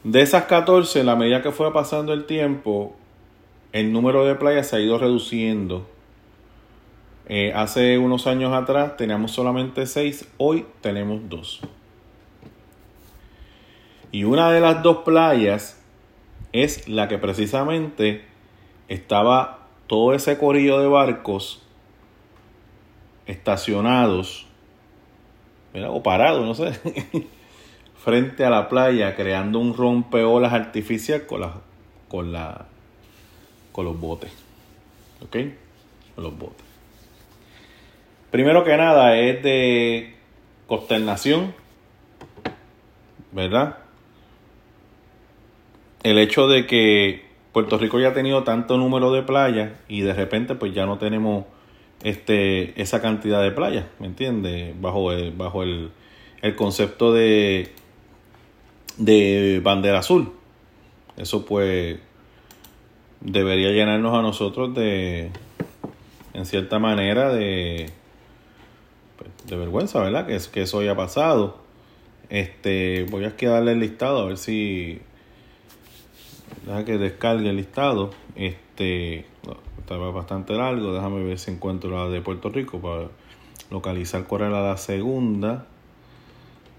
De 0.07 0.21
esas 0.21 0.45
14, 0.45 1.01
en 1.01 1.05
la 1.05 1.17
medida 1.17 1.41
que 1.41 1.51
fue 1.51 1.73
pasando 1.73 2.13
el 2.13 2.23
tiempo, 2.23 2.95
el 3.73 3.91
número 3.91 4.25
de 4.25 4.35
playas 4.35 4.67
se 4.67 4.77
ha 4.77 4.79
ido 4.79 4.97
reduciendo. 4.97 5.85
Eh, 7.27 7.51
hace 7.53 7.97
unos 7.97 8.25
años 8.25 8.53
atrás 8.53 8.95
teníamos 8.95 9.33
solamente 9.33 9.85
6, 9.85 10.29
hoy 10.37 10.65
tenemos 10.79 11.27
2. 11.27 11.59
Y 14.13 14.23
una 14.23 14.49
de 14.49 14.61
las 14.61 14.81
dos 14.81 14.99
playas 14.99 15.77
es 16.53 16.87
la 16.87 17.09
que 17.09 17.17
precisamente 17.17 18.23
estaba 18.87 19.67
todo 19.87 20.13
ese 20.13 20.37
corillo 20.37 20.79
de 20.79 20.87
barcos 20.87 21.61
estacionados 23.25 24.47
o 25.89 26.01
parados, 26.01 26.45
no 26.45 26.53
sé, 26.55 26.79
frente 28.07 28.45
a 28.45 28.49
la 28.49 28.69
playa 28.69 29.17
creando 29.17 29.59
un 29.59 29.75
rompeolas 29.75 30.53
artificial 30.53 31.25
con 31.25 31.41
la, 31.41 31.55
con 32.07 32.31
la 32.31 32.67
con 33.73 33.83
los 33.83 33.99
botes. 33.99 34.31
¿Ok? 35.21 35.35
Con 36.15 36.23
los 36.23 36.39
botes. 36.39 36.65
Primero 38.31 38.63
que 38.63 38.77
nada 38.77 39.17
es 39.17 39.43
de 39.43 40.15
consternación, 40.67 41.53
¿verdad? 43.33 43.79
El 46.01 46.17
hecho 46.17 46.47
de 46.47 46.65
que 46.65 47.25
Puerto 47.51 47.77
Rico 47.77 47.99
ya 47.99 48.07
ha 48.07 48.13
tenido 48.13 48.45
tanto 48.45 48.77
número 48.77 49.11
de 49.11 49.23
playas 49.23 49.73
y 49.89 49.99
de 49.99 50.13
repente 50.13 50.55
pues 50.55 50.73
ya 50.73 50.85
no 50.85 50.97
tenemos 50.97 51.43
este 52.03 52.81
esa 52.81 53.01
cantidad 53.01 53.43
de 53.43 53.51
playas, 53.51 53.83
¿me 53.99 54.07
entiendes? 54.07 54.79
Bajo 54.79 55.09
bajo 55.35 55.63
el, 55.63 55.91
el 56.41 56.55
concepto 56.55 57.11
de 57.11 57.69
de 58.97 59.61
bandera 59.63 59.99
azul. 59.99 60.33
Eso 61.15 61.45
pues 61.45 61.99
debería 63.21 63.71
llenarnos 63.71 64.13
a 64.13 64.21
nosotros 64.21 64.73
de, 64.75 65.31
en 66.33 66.45
cierta 66.45 66.79
manera, 66.79 67.33
de, 67.33 67.91
pues, 69.17 69.31
de 69.47 69.55
vergüenza, 69.55 70.01
¿verdad? 70.01 70.27
Que, 70.27 70.39
que 70.51 70.61
eso 70.61 70.79
haya 70.79 70.95
pasado. 70.95 71.57
Este, 72.29 73.05
voy 73.09 73.23
a 73.23 73.33
darle 73.39 73.71
el 73.71 73.79
listado 73.79 74.19
a 74.19 74.25
ver 74.25 74.37
si 74.37 74.99
deja 76.65 76.85
que 76.85 76.97
descargue 76.97 77.49
el 77.49 77.55
listado. 77.55 78.11
Este, 78.35 79.25
estaba 79.79 80.11
bastante 80.11 80.53
largo. 80.53 80.93
Déjame 80.93 81.23
ver 81.23 81.39
si 81.39 81.51
encuentro 81.51 81.89
la 81.89 82.09
de 82.09 82.21
Puerto 82.21 82.49
Rico 82.49 82.79
para 82.79 83.07
localizar 83.71 84.25
cuál 84.25 84.43
era 84.43 84.61
la 84.61 84.77
segunda. 84.77 85.65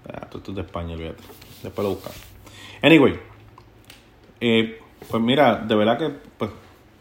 Ah, 0.07 0.27
esto 0.31 0.51
es 0.51 0.55
de 0.55 0.61
España, 0.61 0.93
olvídate. 0.93 1.23
Después 1.63 1.83
lo 1.83 1.95
buscamos. 1.95 2.19
Anyway, 2.81 3.19
eh, 4.41 4.79
pues 5.09 5.21
mira, 5.21 5.57
de 5.57 5.75
verdad 5.75 5.97
que 5.97 6.09
pues, 6.37 6.51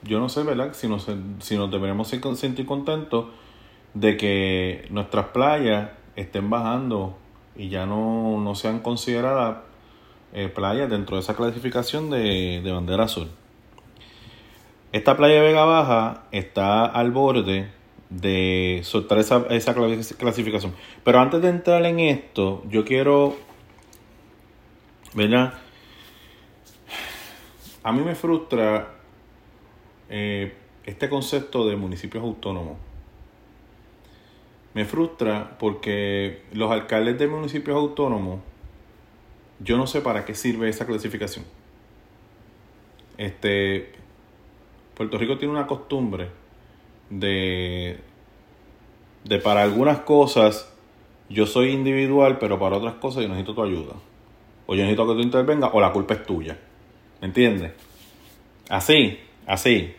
yo 0.03 0.19
no 0.19 0.29
sé, 0.29 0.43
¿verdad? 0.43 0.73
Si 0.75 0.89
nos, 0.89 1.07
si 1.41 1.57
nos 1.57 1.71
deberíamos 1.71 2.09
sentir 2.09 2.67
contentos 2.67 3.27
de 3.95 4.17
que 4.17 4.87
nuestras 4.91 5.27
playas 5.27 5.91
estén 6.17 6.51
bajando 6.51 7.17
y 7.57 7.69
ya 7.69 7.87
no, 7.87 8.41
no 8.41 8.55
sean 8.55 8.81
consideradas 8.81 9.59
eh, 10.33 10.49
playas 10.49 10.91
dentro 10.91 11.17
de 11.17 11.23
esa 11.23 11.35
clasificación 11.35 12.11
de, 12.11 12.61
de 12.63 12.73
bandera 12.73 13.05
azul. 13.05 13.29
Esta 14.93 15.17
playa 15.17 15.35
de 15.35 15.41
Vega 15.41 15.65
Baja 15.65 16.23
está 16.33 16.87
al 16.87 17.11
borde 17.11 17.69
de 18.11 18.81
soltar 18.85 19.19
esa, 19.19 19.45
esa 19.51 19.75
clasificación. 19.75 20.75
Pero 21.05 21.21
antes 21.21 21.43
de 21.43 21.49
entrar 21.49 21.85
en 21.85 22.01
esto, 22.01 22.63
yo 22.71 22.85
quiero 22.85 23.37
¿verdad? 25.15 25.55
A 27.83 27.93
mí 27.93 28.03
me 28.03 28.15
frustra 28.15 28.95
eh, 30.09 30.55
este 30.85 31.09
concepto 31.09 31.67
de 31.67 31.77
municipios 31.77 32.23
autónomos. 32.23 32.77
Me 34.75 34.85
frustra 34.85 35.57
porque 35.59 36.43
los 36.53 36.71
alcaldes 36.71 37.19
de 37.19 37.27
municipios 37.27 37.77
autónomos, 37.77 38.41
yo 39.61 39.77
no 39.77 39.87
sé 39.87 40.01
para 40.01 40.25
qué 40.25 40.35
sirve 40.35 40.69
esa 40.69 40.87
clasificación. 40.87 41.45
Este, 43.17 43.93
Puerto 44.95 45.19
Rico 45.19 45.39
tiene 45.39 45.53
una 45.55 45.67
costumbre 45.67 46.29
de, 47.11 47.99
de 49.25 49.39
para 49.39 49.63
algunas 49.63 50.01
cosas 50.01 50.73
yo 51.31 51.47
soy 51.47 51.71
individual, 51.71 52.39
pero 52.39 52.59
para 52.59 52.77
otras 52.77 52.95
cosas 52.95 53.23
yo 53.23 53.29
necesito 53.29 53.55
tu 53.55 53.63
ayuda 53.63 53.95
o 54.71 54.75
yo 54.75 54.83
necesito 54.83 55.09
que 55.09 55.15
tú 55.15 55.21
intervengas, 55.21 55.71
o 55.73 55.81
la 55.81 55.91
culpa 55.93 56.13
es 56.13 56.27
tuya. 56.27 56.59
¿Me 57.23 57.29
entiendes? 57.29 57.73
Así, 58.69 59.19
así. 59.47 59.95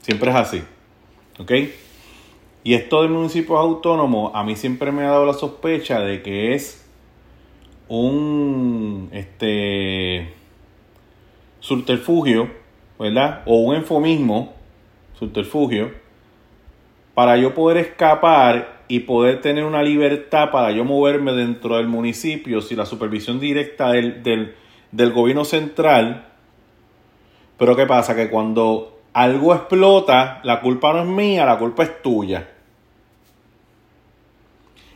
Siempre 0.00 0.30
es 0.30 0.36
así. 0.36 0.62
¿Ok? 1.38 1.52
Y 2.64 2.72
esto 2.72 3.02
de 3.02 3.08
municipios 3.08 3.58
autónomos, 3.58 4.32
a 4.34 4.44
mí 4.44 4.56
siempre 4.56 4.92
me 4.92 5.02
ha 5.02 5.10
dado 5.10 5.26
la 5.26 5.34
sospecha 5.34 6.00
de 6.00 6.22
que 6.22 6.54
es 6.54 6.88
un 7.86 9.10
este 9.12 10.32
subterfugio, 11.60 12.50
¿verdad? 12.98 13.42
O 13.44 13.56
un 13.56 13.76
enfomismo, 13.76 14.54
subterfugio, 15.18 15.92
para 17.12 17.36
yo 17.36 17.52
poder 17.52 17.76
escapar 17.76 18.81
y 18.92 19.00
poder 19.00 19.40
tener 19.40 19.64
una 19.64 19.82
libertad 19.82 20.50
para 20.50 20.70
yo 20.70 20.84
moverme 20.84 21.32
dentro 21.32 21.78
del 21.78 21.88
municipio 21.88 22.60
sin 22.60 22.76
la 22.76 22.84
supervisión 22.84 23.40
directa 23.40 23.90
del, 23.90 24.22
del, 24.22 24.54
del 24.90 25.12
gobierno 25.14 25.46
central. 25.46 26.26
Pero 27.56 27.74
¿qué 27.74 27.86
pasa? 27.86 28.14
Que 28.14 28.28
cuando 28.28 29.00
algo 29.14 29.54
explota, 29.54 30.42
la 30.44 30.60
culpa 30.60 30.92
no 30.92 31.04
es 31.04 31.06
mía, 31.06 31.46
la 31.46 31.56
culpa 31.56 31.84
es 31.84 32.02
tuya. 32.02 32.50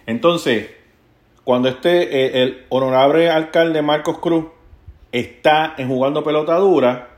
Entonces, 0.04 0.72
cuando 1.42 1.70
este, 1.70 2.02
eh, 2.02 2.42
el 2.42 2.66
honorable 2.68 3.30
alcalde 3.30 3.80
Marcos 3.80 4.18
Cruz 4.18 4.44
está 5.10 5.72
en 5.78 5.88
jugando 5.88 6.22
pelota 6.22 6.54
dura, 6.56 7.16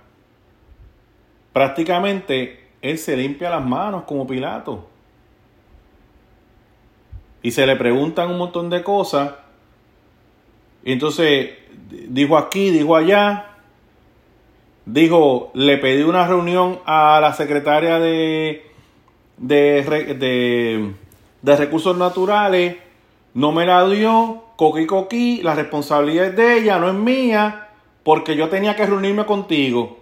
prácticamente 1.53 2.69
él 2.83 2.99
se 2.99 3.17
limpia 3.17 3.51
las 3.51 3.65
manos 3.65 4.05
como 4.05 4.29
Pilato. 4.29 4.87
Y 7.49 7.51
se 7.51 7.67
le 7.67 7.77
preguntan 7.77 8.31
un 8.31 8.37
montón 8.37 8.69
de 8.69 8.83
cosas. 8.83 9.33
Y 10.85 10.93
entonces 10.93 11.49
dijo 12.11 12.37
aquí, 12.37 12.69
dijo 12.69 12.95
allá. 12.95 13.53
Dijo, 14.85 15.51
le 15.55 15.79
pedí 15.79 16.03
una 16.03 16.27
reunión 16.27 16.81
a 16.85 17.21
la 17.23 17.33
secretaria 17.33 17.99
de, 18.01 18.67
de, 19.39 19.83
de, 20.19 20.93
de 21.41 21.57
recursos 21.57 21.97
naturales 21.97 22.77
no 23.33 23.51
me 23.51 23.65
la 23.65 23.89
dio, 23.89 24.45
coqui 24.57 24.85
coqui, 24.85 25.41
la 25.43 25.55
responsabilidad 25.55 26.27
es 26.27 26.37
de 26.37 26.59
ella, 26.59 26.79
no 26.79 26.89
es 26.89 26.95
mía, 26.95 27.69
porque 28.03 28.37
yo 28.37 28.51
tenía 28.51 28.77
que 28.77 28.85
reunirme 28.85 29.25
contigo. 29.25 30.01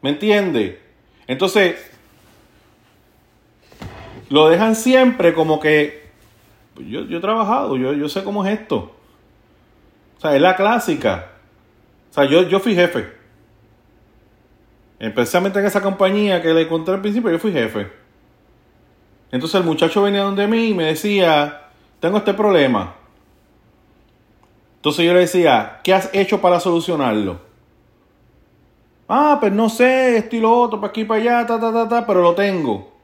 ¿Me 0.00 0.08
entiende? 0.08 0.80
Entonces, 1.26 1.87
lo 4.28 4.48
dejan 4.48 4.74
siempre 4.74 5.34
como 5.34 5.60
que 5.60 6.08
yo, 6.76 7.02
yo 7.02 7.18
he 7.18 7.20
trabajado, 7.20 7.76
yo, 7.76 7.92
yo, 7.92 8.08
sé 8.08 8.22
cómo 8.22 8.44
es 8.44 8.58
esto. 8.58 8.94
O 10.16 10.20
sea, 10.20 10.34
es 10.34 10.40
la 10.40 10.56
clásica. 10.56 11.32
O 12.10 12.14
sea, 12.14 12.24
yo, 12.24 12.42
yo 12.42 12.60
fui 12.60 12.74
jefe. 12.74 13.12
Especialmente 14.98 15.58
en 15.60 15.66
esa 15.66 15.80
compañía 15.80 16.42
que 16.42 16.52
le 16.52 16.62
encontré 16.62 16.94
al 16.94 17.00
principio, 17.00 17.30
yo 17.30 17.38
fui 17.38 17.52
jefe. 17.52 17.90
Entonces 19.30 19.60
el 19.60 19.66
muchacho 19.66 20.02
venía 20.02 20.22
donde 20.22 20.46
mí 20.46 20.68
y 20.68 20.74
me 20.74 20.84
decía, 20.84 21.68
tengo 22.00 22.18
este 22.18 22.34
problema. 22.34 22.94
Entonces 24.76 25.04
yo 25.04 25.12
le 25.12 25.20
decía, 25.20 25.80
¿qué 25.84 25.94
has 25.94 26.10
hecho 26.12 26.40
para 26.40 26.60
solucionarlo? 26.60 27.40
Ah, 29.08 29.38
pues 29.40 29.52
no 29.52 29.68
sé, 29.68 30.18
esto 30.18 30.36
y 30.36 30.40
lo 30.40 30.52
otro, 30.52 30.80
para 30.80 30.90
aquí, 30.90 31.04
para 31.04 31.20
allá, 31.20 31.46
ta, 31.46 31.60
ta, 31.60 31.72
ta, 31.72 31.88
ta, 31.88 32.06
pero 32.06 32.22
lo 32.22 32.34
tengo. 32.34 32.97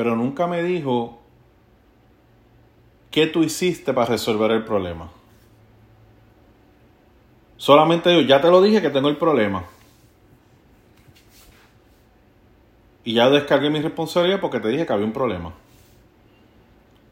Pero 0.00 0.16
nunca 0.16 0.46
me 0.46 0.62
dijo 0.62 1.20
qué 3.10 3.26
tú 3.26 3.42
hiciste 3.42 3.92
para 3.92 4.06
resolver 4.06 4.50
el 4.50 4.64
problema. 4.64 5.10
Solamente 7.58 8.10
yo, 8.14 8.22
ya 8.22 8.40
te 8.40 8.48
lo 8.48 8.62
dije 8.62 8.80
que 8.80 8.88
tengo 8.88 9.10
el 9.10 9.18
problema. 9.18 9.62
Y 13.04 13.12
ya 13.12 13.28
descargué 13.28 13.68
mi 13.68 13.82
responsabilidad 13.82 14.40
porque 14.40 14.58
te 14.58 14.68
dije 14.68 14.86
que 14.86 14.92
había 14.94 15.04
un 15.04 15.12
problema. 15.12 15.52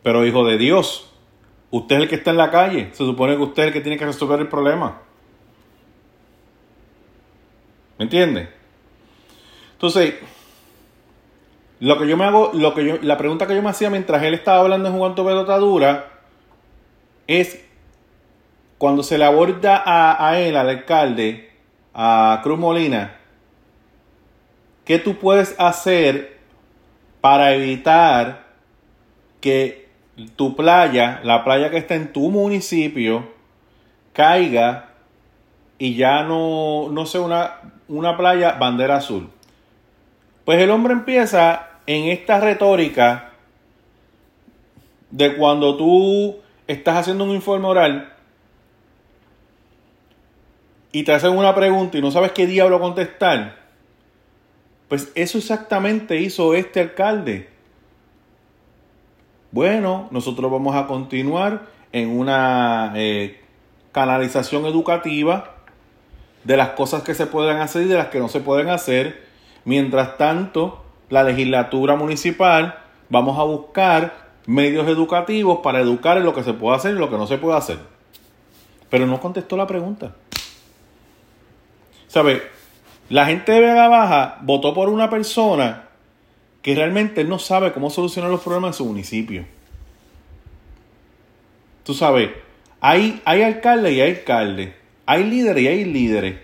Pero 0.02 0.24
hijo 0.24 0.46
de 0.46 0.56
Dios, 0.56 1.12
usted 1.70 1.96
es 1.96 2.02
el 2.04 2.08
que 2.08 2.14
está 2.14 2.30
en 2.30 2.38
la 2.38 2.50
calle. 2.50 2.88
Se 2.92 3.04
supone 3.04 3.36
que 3.36 3.42
usted 3.42 3.64
es 3.64 3.66
el 3.66 3.72
que 3.74 3.80
tiene 3.82 3.98
que 3.98 4.06
resolver 4.06 4.40
el 4.40 4.48
problema. 4.48 5.02
¿Me 7.98 8.06
entiende? 8.06 8.48
Entonces, 9.72 10.14
lo 11.80 11.98
que 11.98 12.08
yo 12.08 12.16
me 12.16 12.24
hago, 12.24 12.50
lo 12.54 12.74
que 12.74 12.84
yo, 12.84 12.98
la 13.02 13.16
pregunta 13.16 13.46
que 13.46 13.54
yo 13.54 13.62
me 13.62 13.70
hacía 13.70 13.90
mientras 13.90 14.22
él 14.22 14.34
estaba 14.34 14.60
hablando 14.60 14.88
en 14.88 14.94
jugando 14.94 15.24
pelota 15.24 15.56
dura 15.58 16.10
es 17.26 17.64
cuando 18.78 19.02
se 19.02 19.18
le 19.18 19.24
aborda 19.24 19.82
a, 19.84 20.28
a 20.28 20.38
él, 20.40 20.56
al 20.56 20.68
alcalde, 20.68 21.50
a 21.94 22.40
Cruz 22.42 22.58
Molina, 22.58 23.16
¿qué 24.84 24.98
tú 24.98 25.16
puedes 25.16 25.54
hacer 25.58 26.38
para 27.20 27.54
evitar 27.54 28.46
que 29.40 29.88
tu 30.36 30.56
playa, 30.56 31.20
la 31.22 31.44
playa 31.44 31.70
que 31.70 31.78
está 31.78 31.94
en 31.94 32.12
tu 32.12 32.30
municipio, 32.30 33.28
caiga 34.12 34.90
y 35.78 35.94
ya 35.94 36.24
no, 36.24 36.88
no 36.90 37.06
sea 37.06 37.20
una, 37.20 37.60
una 37.86 38.16
playa 38.16 38.52
bandera 38.52 38.96
azul. 38.96 39.30
Pues 40.44 40.60
el 40.60 40.70
hombre 40.70 40.92
empieza 40.92 41.67
en 41.88 42.10
esta 42.10 42.38
retórica 42.38 43.30
de 45.10 45.38
cuando 45.38 45.74
tú 45.78 46.36
estás 46.66 46.98
haciendo 46.98 47.24
un 47.24 47.30
informe 47.30 47.66
oral 47.66 48.12
y 50.92 51.02
te 51.02 51.12
hacen 51.12 51.34
una 51.34 51.54
pregunta 51.54 51.96
y 51.96 52.02
no 52.02 52.10
sabes 52.10 52.32
qué 52.32 52.46
diablo 52.46 52.78
contestar, 52.78 53.56
pues 54.88 55.10
eso 55.14 55.38
exactamente 55.38 56.20
hizo 56.20 56.52
este 56.52 56.80
alcalde. 56.80 57.48
Bueno, 59.50 60.08
nosotros 60.10 60.52
vamos 60.52 60.76
a 60.76 60.86
continuar 60.86 61.68
en 61.90 62.10
una 62.10 62.92
eh, 62.96 63.40
canalización 63.92 64.66
educativa 64.66 65.54
de 66.44 66.58
las 66.58 66.70
cosas 66.70 67.02
que 67.02 67.14
se 67.14 67.26
pueden 67.26 67.56
hacer 67.56 67.84
y 67.84 67.88
de 67.88 67.96
las 67.96 68.08
que 68.08 68.20
no 68.20 68.28
se 68.28 68.40
pueden 68.40 68.68
hacer. 68.68 69.26
Mientras 69.64 70.18
tanto, 70.18 70.84
la 71.10 71.22
legislatura 71.22 71.96
municipal 71.96 72.78
vamos 73.08 73.38
a 73.38 73.42
buscar 73.42 74.28
medios 74.46 74.88
educativos 74.88 75.60
para 75.62 75.80
educar 75.80 76.16
en 76.16 76.24
lo 76.24 76.34
que 76.34 76.42
se 76.42 76.54
puede 76.54 76.76
hacer 76.76 76.94
y 76.94 76.98
lo 76.98 77.10
que 77.10 77.16
no 77.16 77.26
se 77.26 77.38
puede 77.38 77.58
hacer. 77.58 77.78
Pero 78.90 79.06
no 79.06 79.20
contestó 79.20 79.56
la 79.56 79.66
pregunta. 79.66 80.14
¿Sabe? 82.06 82.42
La 83.10 83.26
gente 83.26 83.52
de 83.52 83.60
Vega 83.60 83.88
Baja 83.88 84.38
votó 84.42 84.74
por 84.74 84.88
una 84.88 85.10
persona 85.10 85.88
que 86.62 86.74
realmente 86.74 87.24
no 87.24 87.38
sabe 87.38 87.72
cómo 87.72 87.90
solucionar 87.90 88.30
los 88.30 88.40
problemas 88.40 88.70
en 88.70 88.78
su 88.78 88.84
municipio. 88.84 89.44
Tú 91.84 91.94
sabes, 91.94 92.30
hay, 92.80 93.22
hay 93.24 93.42
alcaldes 93.42 93.92
y 93.94 94.00
hay 94.00 94.10
alcaldes, 94.10 94.74
hay 95.06 95.24
líderes 95.24 95.62
y 95.62 95.68
hay 95.68 95.84
líderes, 95.84 96.36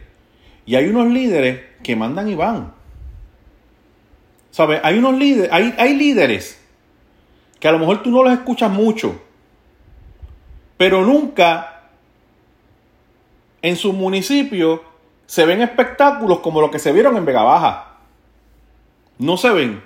y 0.64 0.76
hay 0.76 0.86
unos 0.86 1.08
líderes 1.08 1.60
que 1.82 1.96
mandan 1.96 2.28
y 2.28 2.34
van. 2.34 2.72
¿Sabes? 4.54 4.80
Hay 4.84 4.98
unos 4.98 5.18
líderes, 5.18 5.50
hay, 5.52 5.74
hay 5.78 5.96
líderes 5.96 6.64
que 7.58 7.66
a 7.66 7.72
lo 7.72 7.80
mejor 7.80 8.04
tú 8.04 8.12
no 8.12 8.22
los 8.22 8.32
escuchas 8.32 8.70
mucho, 8.70 9.20
pero 10.76 11.04
nunca 11.04 11.88
en 13.62 13.74
su 13.74 13.92
municipio 13.92 14.84
se 15.26 15.44
ven 15.44 15.60
espectáculos 15.60 16.38
como 16.38 16.60
los 16.60 16.70
que 16.70 16.78
se 16.78 16.92
vieron 16.92 17.16
en 17.16 17.24
Vega 17.24 17.42
Baja. 17.42 17.96
No 19.18 19.36
se 19.36 19.50
ven. 19.50 19.82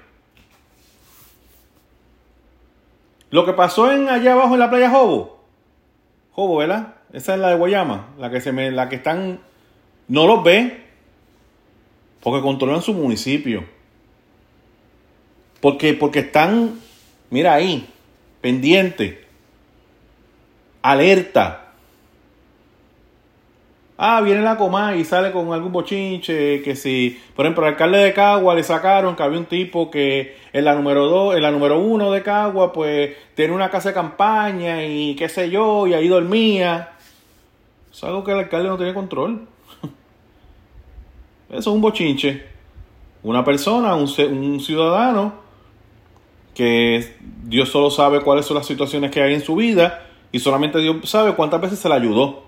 Lo 3.30 3.46
que 3.46 3.54
pasó 3.54 3.90
en 3.90 4.10
allá 4.10 4.34
abajo 4.34 4.52
en 4.52 4.60
la 4.60 4.68
playa 4.68 4.90
Jobo. 4.90 5.40
Jobo, 6.32 6.58
¿verdad? 6.58 6.96
Esa 7.14 7.32
es 7.32 7.40
la 7.40 7.48
de 7.48 7.56
Guayama. 7.56 8.08
La 8.18 8.28
que 8.28 8.42
se 8.42 8.52
me, 8.52 8.70
la 8.70 8.90
que 8.90 8.96
están. 8.96 9.40
No 10.08 10.26
los 10.26 10.44
ve. 10.44 10.84
Porque 12.20 12.42
controlan 12.42 12.82
su 12.82 12.92
municipio. 12.92 13.77
Porque, 15.60 15.94
porque 15.94 16.20
están. 16.20 16.80
Mira 17.30 17.54
ahí. 17.54 17.88
Pendiente. 18.40 19.26
Alerta 20.82 21.68
Ah, 24.00 24.20
viene 24.20 24.42
la 24.42 24.56
coma 24.56 24.94
y 24.94 25.04
sale 25.04 25.32
con 25.32 25.52
algún 25.52 25.72
bochinche, 25.72 26.62
que 26.62 26.76
si, 26.76 27.20
por 27.34 27.44
ejemplo, 27.44 27.66
el 27.66 27.72
alcalde 27.72 27.98
de 27.98 28.14
Cagua 28.14 28.54
le 28.54 28.62
sacaron 28.62 29.16
que 29.16 29.24
había 29.24 29.40
un 29.40 29.46
tipo 29.46 29.90
que 29.90 30.36
en 30.52 30.64
la 30.64 30.76
número 30.76 31.06
dos, 31.06 31.34
en 31.34 31.42
la 31.42 31.50
número 31.50 31.80
uno 31.80 32.12
de 32.12 32.22
Cagua, 32.22 32.72
pues 32.72 33.16
tiene 33.34 33.52
una 33.52 33.70
casa 33.70 33.88
de 33.88 33.96
campaña 33.96 34.84
y 34.84 35.16
qué 35.16 35.28
sé 35.28 35.50
yo, 35.50 35.88
y 35.88 35.94
ahí 35.94 36.06
dormía. 36.06 36.92
Es 37.92 38.04
algo 38.04 38.22
que 38.22 38.30
el 38.30 38.38
alcalde 38.38 38.68
no 38.68 38.76
tiene 38.76 38.94
control. 38.94 39.48
Eso 41.48 41.58
es 41.58 41.66
un 41.66 41.80
bochinche. 41.80 42.44
Una 43.24 43.44
persona, 43.44 43.96
un 43.96 44.60
ciudadano, 44.60 45.47
que 46.58 47.14
Dios 47.44 47.68
solo 47.68 47.88
sabe 47.88 48.20
cuáles 48.20 48.44
son 48.44 48.56
las 48.56 48.66
situaciones 48.66 49.12
que 49.12 49.22
hay 49.22 49.32
en 49.32 49.42
su 49.42 49.54
vida 49.54 50.04
y 50.32 50.40
solamente 50.40 50.80
Dios 50.80 51.08
sabe 51.08 51.36
cuántas 51.36 51.60
veces 51.60 51.78
se 51.78 51.88
le 51.88 51.94
ayudó. 51.94 52.42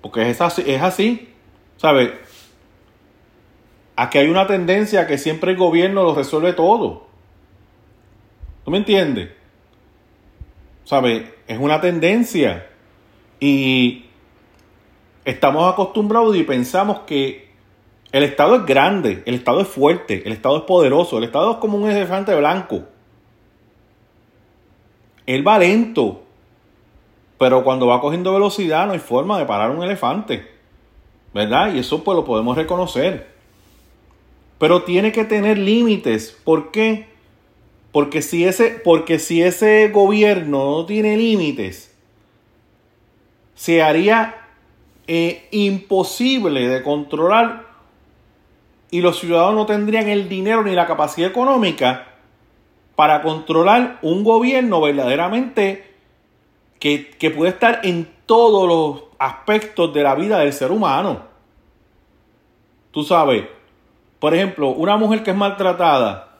Porque 0.00 0.30
es 0.30 0.40
así, 0.40 0.62
es 0.64 0.80
así 0.80 1.32
¿sabes? 1.76 2.12
Aquí 3.96 4.18
hay 4.18 4.28
una 4.28 4.46
tendencia 4.46 5.08
que 5.08 5.18
siempre 5.18 5.50
el 5.50 5.56
gobierno 5.56 6.04
lo 6.04 6.14
resuelve 6.14 6.52
todo. 6.52 7.08
¿Tú 8.64 8.70
me 8.70 8.78
entiendes? 8.78 9.30
¿Sabes? 10.84 11.24
Es 11.48 11.58
una 11.58 11.80
tendencia. 11.80 12.68
Y 13.40 14.04
estamos 15.24 15.72
acostumbrados 15.72 16.36
y 16.36 16.44
pensamos 16.44 17.00
que 17.00 17.41
El 18.12 18.24
Estado 18.24 18.56
es 18.56 18.66
grande, 18.66 19.22
el 19.24 19.34
Estado 19.34 19.62
es 19.62 19.68
fuerte, 19.68 20.22
el 20.26 20.32
Estado 20.32 20.58
es 20.58 20.62
poderoso, 20.64 21.16
el 21.16 21.24
Estado 21.24 21.52
es 21.52 21.56
como 21.56 21.78
un 21.78 21.90
elefante 21.90 22.34
blanco. 22.34 22.82
Él 25.24 25.46
va 25.46 25.58
lento, 25.58 26.22
pero 27.38 27.64
cuando 27.64 27.86
va 27.86 28.02
cogiendo 28.02 28.34
velocidad 28.34 28.86
no 28.86 28.92
hay 28.92 28.98
forma 28.98 29.38
de 29.38 29.46
parar 29.46 29.70
un 29.70 29.82
elefante. 29.82 30.52
¿Verdad? 31.32 31.74
Y 31.74 31.78
eso 31.78 32.04
pues 32.04 32.14
lo 32.14 32.26
podemos 32.26 32.54
reconocer. 32.54 33.32
Pero 34.58 34.82
tiene 34.82 35.10
que 35.12 35.24
tener 35.24 35.56
límites. 35.56 36.38
¿Por 36.44 36.70
qué? 36.70 37.06
Porque 37.90 38.20
si 38.20 38.44
ese, 38.44 38.80
porque 38.84 39.18
si 39.18 39.42
ese 39.42 39.88
gobierno 39.88 40.70
no 40.70 40.86
tiene 40.86 41.16
límites, 41.16 41.94
se 43.54 43.82
haría 43.82 44.34
eh, 45.06 45.48
imposible 45.50 46.68
de 46.68 46.82
controlar 46.82 47.71
y 48.92 49.00
los 49.00 49.18
ciudadanos 49.18 49.54
no 49.54 49.66
tendrían 49.66 50.06
el 50.10 50.28
dinero 50.28 50.62
ni 50.62 50.74
la 50.74 50.86
capacidad 50.86 51.30
económica 51.30 52.08
para 52.94 53.22
controlar 53.22 53.98
un 54.02 54.22
gobierno 54.22 54.82
verdaderamente 54.82 55.94
que, 56.78 57.08
que 57.08 57.30
puede 57.30 57.52
estar 57.52 57.80
en 57.84 58.12
todos 58.26 58.68
los 58.68 59.04
aspectos 59.18 59.94
de 59.94 60.02
la 60.02 60.14
vida 60.14 60.38
del 60.40 60.52
ser 60.52 60.70
humano. 60.70 61.22
Tú 62.90 63.02
sabes, 63.02 63.46
por 64.18 64.34
ejemplo, 64.34 64.68
una 64.68 64.98
mujer 64.98 65.22
que 65.22 65.30
es 65.30 65.36
maltratada 65.36 66.36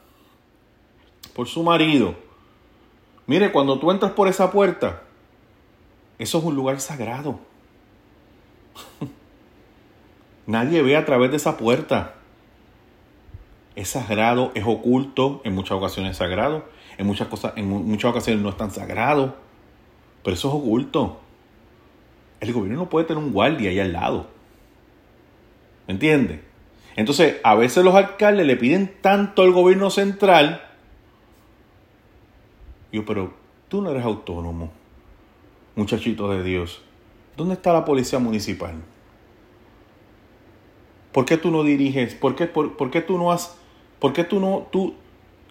por 1.33 1.47
su 1.47 1.63
marido, 1.63 2.13
mire, 3.25 3.51
cuando 3.51 3.79
tú 3.79 3.89
entras 3.89 4.11
por 4.11 4.27
esa 4.27 4.51
puerta, 4.51 5.01
eso 6.19 6.37
es 6.37 6.43
un 6.43 6.53
lugar 6.53 6.79
sagrado. 6.79 7.39
Nadie 10.45 10.83
ve 10.83 10.95
a 10.95 11.03
través 11.03 11.31
de 11.31 11.37
esa 11.37 11.57
puerta 11.57 12.13
es 13.75 13.89
sagrado, 13.89 14.51
es 14.55 14.63
oculto, 14.65 15.41
en 15.43 15.55
muchas 15.55 15.77
ocasiones 15.77 16.11
es 16.11 16.17
sagrado, 16.17 16.65
en 16.97 17.07
muchas, 17.07 17.27
cosas, 17.27 17.53
en 17.55 17.67
muchas 17.67 18.11
ocasiones 18.11 18.43
no 18.43 18.49
es 18.49 18.57
tan 18.57 18.71
sagrado, 18.71 19.35
pero 20.23 20.35
eso 20.35 20.49
es 20.49 20.53
oculto. 20.53 21.19
El 22.39 22.53
gobierno 22.53 22.83
no 22.83 22.89
puede 22.89 23.05
tener 23.05 23.23
un 23.23 23.31
guardia 23.31 23.69
ahí 23.69 23.79
al 23.79 23.93
lado. 23.93 24.27
¿Me 25.87 25.93
entiendes? 25.93 26.41
Entonces, 26.95 27.37
a 27.43 27.55
veces 27.55 27.83
los 27.83 27.95
alcaldes 27.95 28.45
le 28.45 28.55
piden 28.55 28.93
tanto 29.01 29.41
al 29.41 29.51
gobierno 29.51 29.89
central. 29.89 30.61
Yo, 32.91 33.05
pero 33.05 33.33
tú 33.69 33.81
no 33.81 33.89
eres 33.89 34.03
autónomo, 34.03 34.71
muchachito 35.75 36.29
de 36.29 36.43
Dios. 36.43 36.81
¿Dónde 37.35 37.55
está 37.55 37.73
la 37.73 37.85
policía 37.85 38.19
municipal? 38.19 38.75
¿Por 41.11 41.25
qué 41.25 41.37
tú 41.37 41.49
no 41.49 41.63
diriges? 41.63 42.13
¿Por 42.13 42.35
qué, 42.35 42.45
por 42.45 42.91
qué 42.91 43.01
tú 43.01 43.17
no 43.17 43.31
has 43.31 43.57
¿Por 44.03 44.11
qué 44.11 44.25
tú 44.25 44.41
no, 44.41 44.67
tú, 44.69 44.95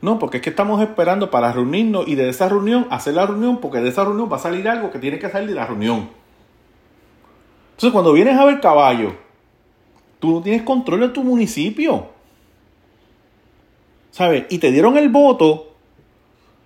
no, 0.02 0.18
porque 0.18 0.36
es 0.36 0.42
que 0.42 0.50
estamos 0.50 0.82
esperando 0.82 1.30
para 1.30 1.50
reunirnos 1.54 2.06
y 2.06 2.16
de 2.16 2.28
esa 2.28 2.50
reunión 2.50 2.86
hacer 2.90 3.14
la 3.14 3.24
reunión, 3.24 3.62
porque 3.62 3.80
de 3.80 3.88
esa 3.88 4.04
reunión 4.04 4.30
va 4.30 4.36
a 4.36 4.40
salir 4.40 4.68
algo 4.68 4.90
que 4.90 4.98
tiene 4.98 5.18
que 5.18 5.30
salir 5.30 5.48
de 5.48 5.54
la 5.54 5.64
reunión. 5.64 6.10
Entonces, 7.70 7.92
cuando 7.92 8.12
vienes 8.12 8.38
a 8.38 8.44
ver 8.44 8.60
caballo, 8.60 9.14
tú 10.18 10.32
no 10.32 10.42
tienes 10.42 10.64
control 10.64 11.00
de 11.00 11.08
tu 11.08 11.24
municipio. 11.24 12.08
¿Sabes? 14.10 14.44
Y 14.50 14.58
te 14.58 14.70
dieron 14.70 14.98
el 14.98 15.08
voto 15.08 15.72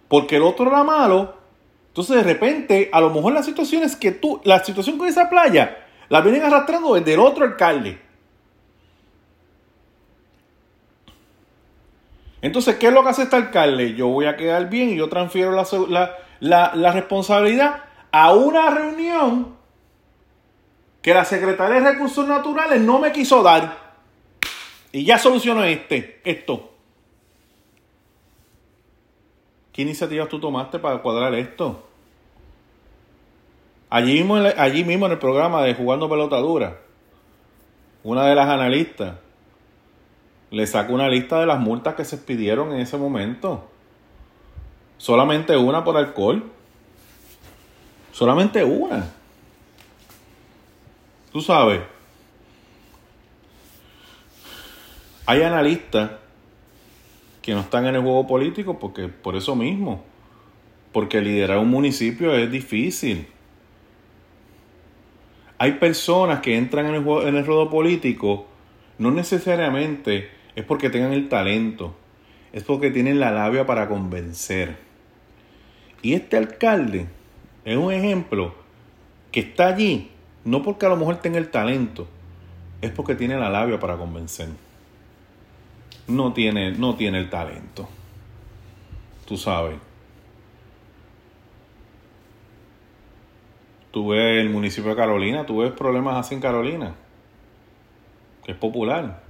porque 0.09 0.39
el 0.39 0.43
otro 0.43 0.67
era 0.67 0.83
malo. 0.83 1.37
Entonces, 1.87 2.17
de 2.17 2.25
repente, 2.25 2.91
a 2.93 3.01
lo 3.01 3.11
mejor 3.11 3.33
las 3.33 3.47
situaciones 3.47 3.95
que 3.95 4.11
tú, 4.11 4.41
la 4.43 4.65
situación 4.65 4.99
con 4.99 5.07
esa 5.07 5.31
playa, 5.31 5.87
la 6.09 6.21
vienen 6.21 6.43
arrastrando 6.43 6.95
desde 6.95 7.15
el 7.15 7.21
otro 7.21 7.45
alcalde. 7.45 8.06
Entonces, 12.47 12.77
¿qué 12.77 12.87
es 12.87 12.93
lo 12.93 13.03
que 13.03 13.09
hace 13.09 13.25
este 13.25 13.35
alcalde? 13.35 13.95
Yo 13.95 14.07
voy 14.07 14.27
a 14.27 14.37
quedar 14.37 14.71
bien 14.71 14.91
y 14.91 14.97
yo 14.97 15.09
transfiero 15.09 15.51
la, 15.51 16.93
responsabilidad 16.93 17.83
a 18.13 18.35
una 18.35 18.71
reunión 18.71 19.57
que 21.03 21.13
la 21.13 21.25
Secretaría 21.25 21.81
de 21.81 21.93
Recursos 21.93 22.25
Naturales 22.29 22.81
no 22.81 23.01
me 23.01 23.11
quiso 23.11 23.43
dar. 23.43 23.77
Y 24.93 25.05
ya 25.05 25.19
solucionó 25.19 25.65
este, 25.65 26.21
esto. 26.23 26.71
¿Qué 29.73 29.83
iniciativas 29.83 30.29
tú 30.29 30.39
tomaste 30.39 30.79
para 30.79 30.99
cuadrar 30.99 31.35
esto? 31.35 31.85
Allí 33.91 34.13
mismo, 34.13 34.37
allí 34.37 34.85
mismo 34.85 35.07
en 35.07 35.13
el 35.13 35.19
programa 35.19 35.65
de 35.65 35.75
Jugando 35.75 36.09
Pelotadura, 36.09 36.79
una 38.05 38.25
de 38.25 38.37
las 38.37 38.49
analistas 38.49 39.15
le 40.51 40.67
saco 40.67 40.93
una 40.93 41.09
lista 41.09 41.41
de 41.41 41.47
las 41.47 41.59
multas 41.59 41.95
que 41.95 42.05
se 42.05 42.19
pidieron 42.19 42.73
en 42.73 42.81
ese 42.81 42.97
momento. 42.97 43.69
Solamente 44.99 45.57
una 45.57 45.85
por 45.85 45.97
alcohol. 45.97 46.45
Solamente 48.13 48.65
una. 48.65 49.11
Tú 51.33 51.41
sabes. 51.41 51.83
Hay 55.27 55.43
analistas 55.43 56.13
que 57.43 57.53
no 57.53 57.61
están 57.61 57.87
en 57.87 57.97
el 57.97 58.03
juego 58.03 58.27
político 58.27 58.79
porque 58.79 59.09
por 59.09 59.37
eso 59.37 59.57
mismo. 59.57 60.05
Porque 60.93 61.21
liderar 61.21 61.59
un 61.59 61.69
municipio 61.69 62.35
es 62.35 62.51
difícil. 62.51 63.29
Hay 65.59 65.73
personas 65.73 66.41
que 66.41 66.57
entran 66.57 66.87
en 66.87 66.95
el, 66.95 67.05
juego, 67.05 67.27
en 67.27 67.37
el 67.37 67.45
ruedo 67.45 67.69
político 67.69 68.47
no 68.99 69.11
necesariamente 69.11 70.31
es 70.55 70.65
porque 70.65 70.91
tengan 70.91 71.13
el 71.13 71.29
talento, 71.29 71.95
es 72.53 72.63
porque 72.63 72.91
tienen 72.91 73.21
la 73.21 73.31
labia 73.31 73.67
para 73.67 73.89
convencer. 73.89 74.77
Y 76.03 76.15
este 76.15 76.37
alcalde 76.37 77.07
es 77.65 77.77
un 77.77 77.93
ejemplo 77.93 78.55
que 79.31 79.41
está 79.41 79.69
allí, 79.69 80.11
no 80.45 80.63
porque 80.63 80.87
a 80.87 80.89
lo 80.89 80.97
mejor 80.97 81.17
tenga 81.17 81.39
el 81.39 81.51
talento, 81.51 82.09
es 82.81 82.91
porque 82.91 83.15
tiene 83.15 83.37
la 83.37 83.51
labia 83.51 83.79
para 83.79 83.97
convencer. 83.97 84.49
No 86.09 86.33
tiene, 86.33 86.73
no 86.73 86.95
tiene 86.95 87.19
el 87.19 87.29
talento. 87.29 87.89
Tú 89.27 89.37
sabes. 89.37 89.77
Tú 93.91 94.09
ves 94.09 94.41
el 94.41 94.51
municipio 94.51 94.91
de 94.91 94.97
Carolina, 94.97 95.47
tú 95.47 95.59
ves 95.59 95.73
problemas 95.73 96.17
así 96.17 96.35
en 96.35 96.41
Carolina, 96.41 96.95
que 98.47 98.53
es 98.53 98.59
popular. 98.59 99.25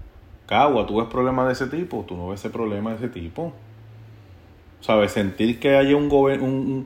Cagua, 0.44 0.86
tú 0.86 0.98
ves 0.98 1.08
problemas 1.08 1.46
de 1.46 1.54
ese 1.54 1.66
tipo, 1.68 2.04
tú 2.06 2.18
no 2.18 2.28
ves 2.28 2.40
ese 2.40 2.50
problema 2.50 2.90
de 2.90 2.96
ese 2.96 3.08
tipo. 3.08 3.54
¿Sabes? 4.80 5.12
Sentir 5.12 5.58
que 5.58 5.74
haya 5.74 5.96
un 5.96 6.10
gobierno 6.10 6.84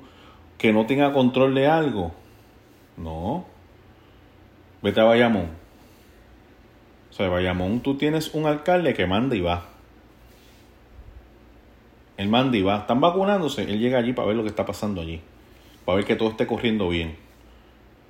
que 0.56 0.72
no 0.72 0.86
tenga 0.86 1.12
control 1.12 1.56
de 1.56 1.66
algo. 1.66 2.12
No. 2.96 3.44
Vete 4.80 5.00
a 5.00 5.04
Bayamón. 5.04 5.48
O 7.10 7.12
sea, 7.12 7.28
Bayamón 7.28 7.80
tú 7.80 7.96
tienes 7.96 8.32
un 8.32 8.46
alcalde 8.46 8.94
que 8.94 9.06
manda 9.06 9.34
y 9.34 9.40
va. 9.40 9.64
Él 12.16 12.28
manda 12.28 12.56
y 12.56 12.62
va. 12.62 12.78
Están 12.78 13.00
vacunándose. 13.00 13.64
Él 13.64 13.80
llega 13.80 13.98
allí 13.98 14.12
para 14.12 14.28
ver 14.28 14.36
lo 14.36 14.44
que 14.44 14.50
está 14.50 14.64
pasando 14.64 15.00
allí. 15.00 15.20
Para 15.84 15.96
ver 15.96 16.04
que 16.04 16.14
todo 16.14 16.30
esté 16.30 16.46
corriendo 16.46 16.88
bien. 16.88 17.16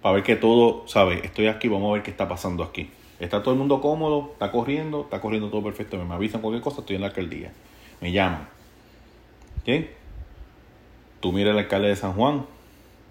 Para 0.02 0.16
ver 0.16 0.24
que 0.24 0.36
todo, 0.36 0.86
¿sabes? 0.88 1.24
Estoy 1.24 1.46
aquí, 1.46 1.68
vamos 1.68 1.88
a 1.90 1.94
ver 1.94 2.02
qué 2.02 2.10
está 2.10 2.28
pasando 2.28 2.62
aquí. 2.62 2.90
Está 3.20 3.42
todo 3.42 3.52
el 3.52 3.58
mundo 3.58 3.82
cómodo, 3.82 4.30
está 4.32 4.50
corriendo, 4.50 5.02
está 5.02 5.20
corriendo 5.20 5.50
todo 5.50 5.62
perfecto. 5.62 6.02
Me 6.02 6.14
avisan 6.14 6.40
cualquier 6.40 6.62
cosa, 6.62 6.80
estoy 6.80 6.96
en 6.96 7.02
la 7.02 7.08
alcaldía. 7.08 7.52
Me 8.00 8.12
llaman. 8.12 8.48
¿Qué? 9.64 9.94
Tú 11.20 11.30
mira 11.30 11.50
el 11.50 11.58
alcalde 11.58 11.88
de 11.88 11.96
San 11.96 12.14
Juan, 12.14 12.46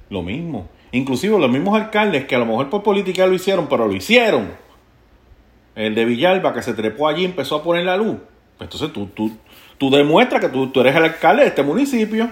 lo 0.10 0.24
mismo. 0.24 0.68
Inclusive 0.92 1.38
los 1.38 1.52
mismos 1.52 1.80
alcaldes 1.80 2.26
que 2.26 2.36
a 2.36 2.40
lo 2.40 2.48
mejor 2.48 2.72
por 2.72 2.82
política 2.82 3.28
lo 3.28 3.36
hicieron, 3.36 3.68
pero 3.68 3.88
lo 3.88 3.96
hicieron. 3.96 4.52
El 5.76 5.94
de 5.94 6.06
Villalba 6.06 6.54
que 6.54 6.64
se 6.64 6.74
trepó 6.74 7.08
allí 7.08 7.24
empezó 7.24 7.58
a 7.58 7.64
poner 7.64 7.86
la 7.86 7.96
luz. 7.96 8.18
Entonces 8.60 8.92
tú, 8.92 9.06
tú, 9.08 9.32
tú 9.78 9.92
demuestras 9.92 10.42
que 10.42 10.50
tú, 10.50 10.72
tú 10.72 10.82
eres 10.82 10.96
el 10.96 11.04
alcalde 11.04 11.44
de 11.44 11.50
este 11.50 11.62
municipio. 11.62 12.32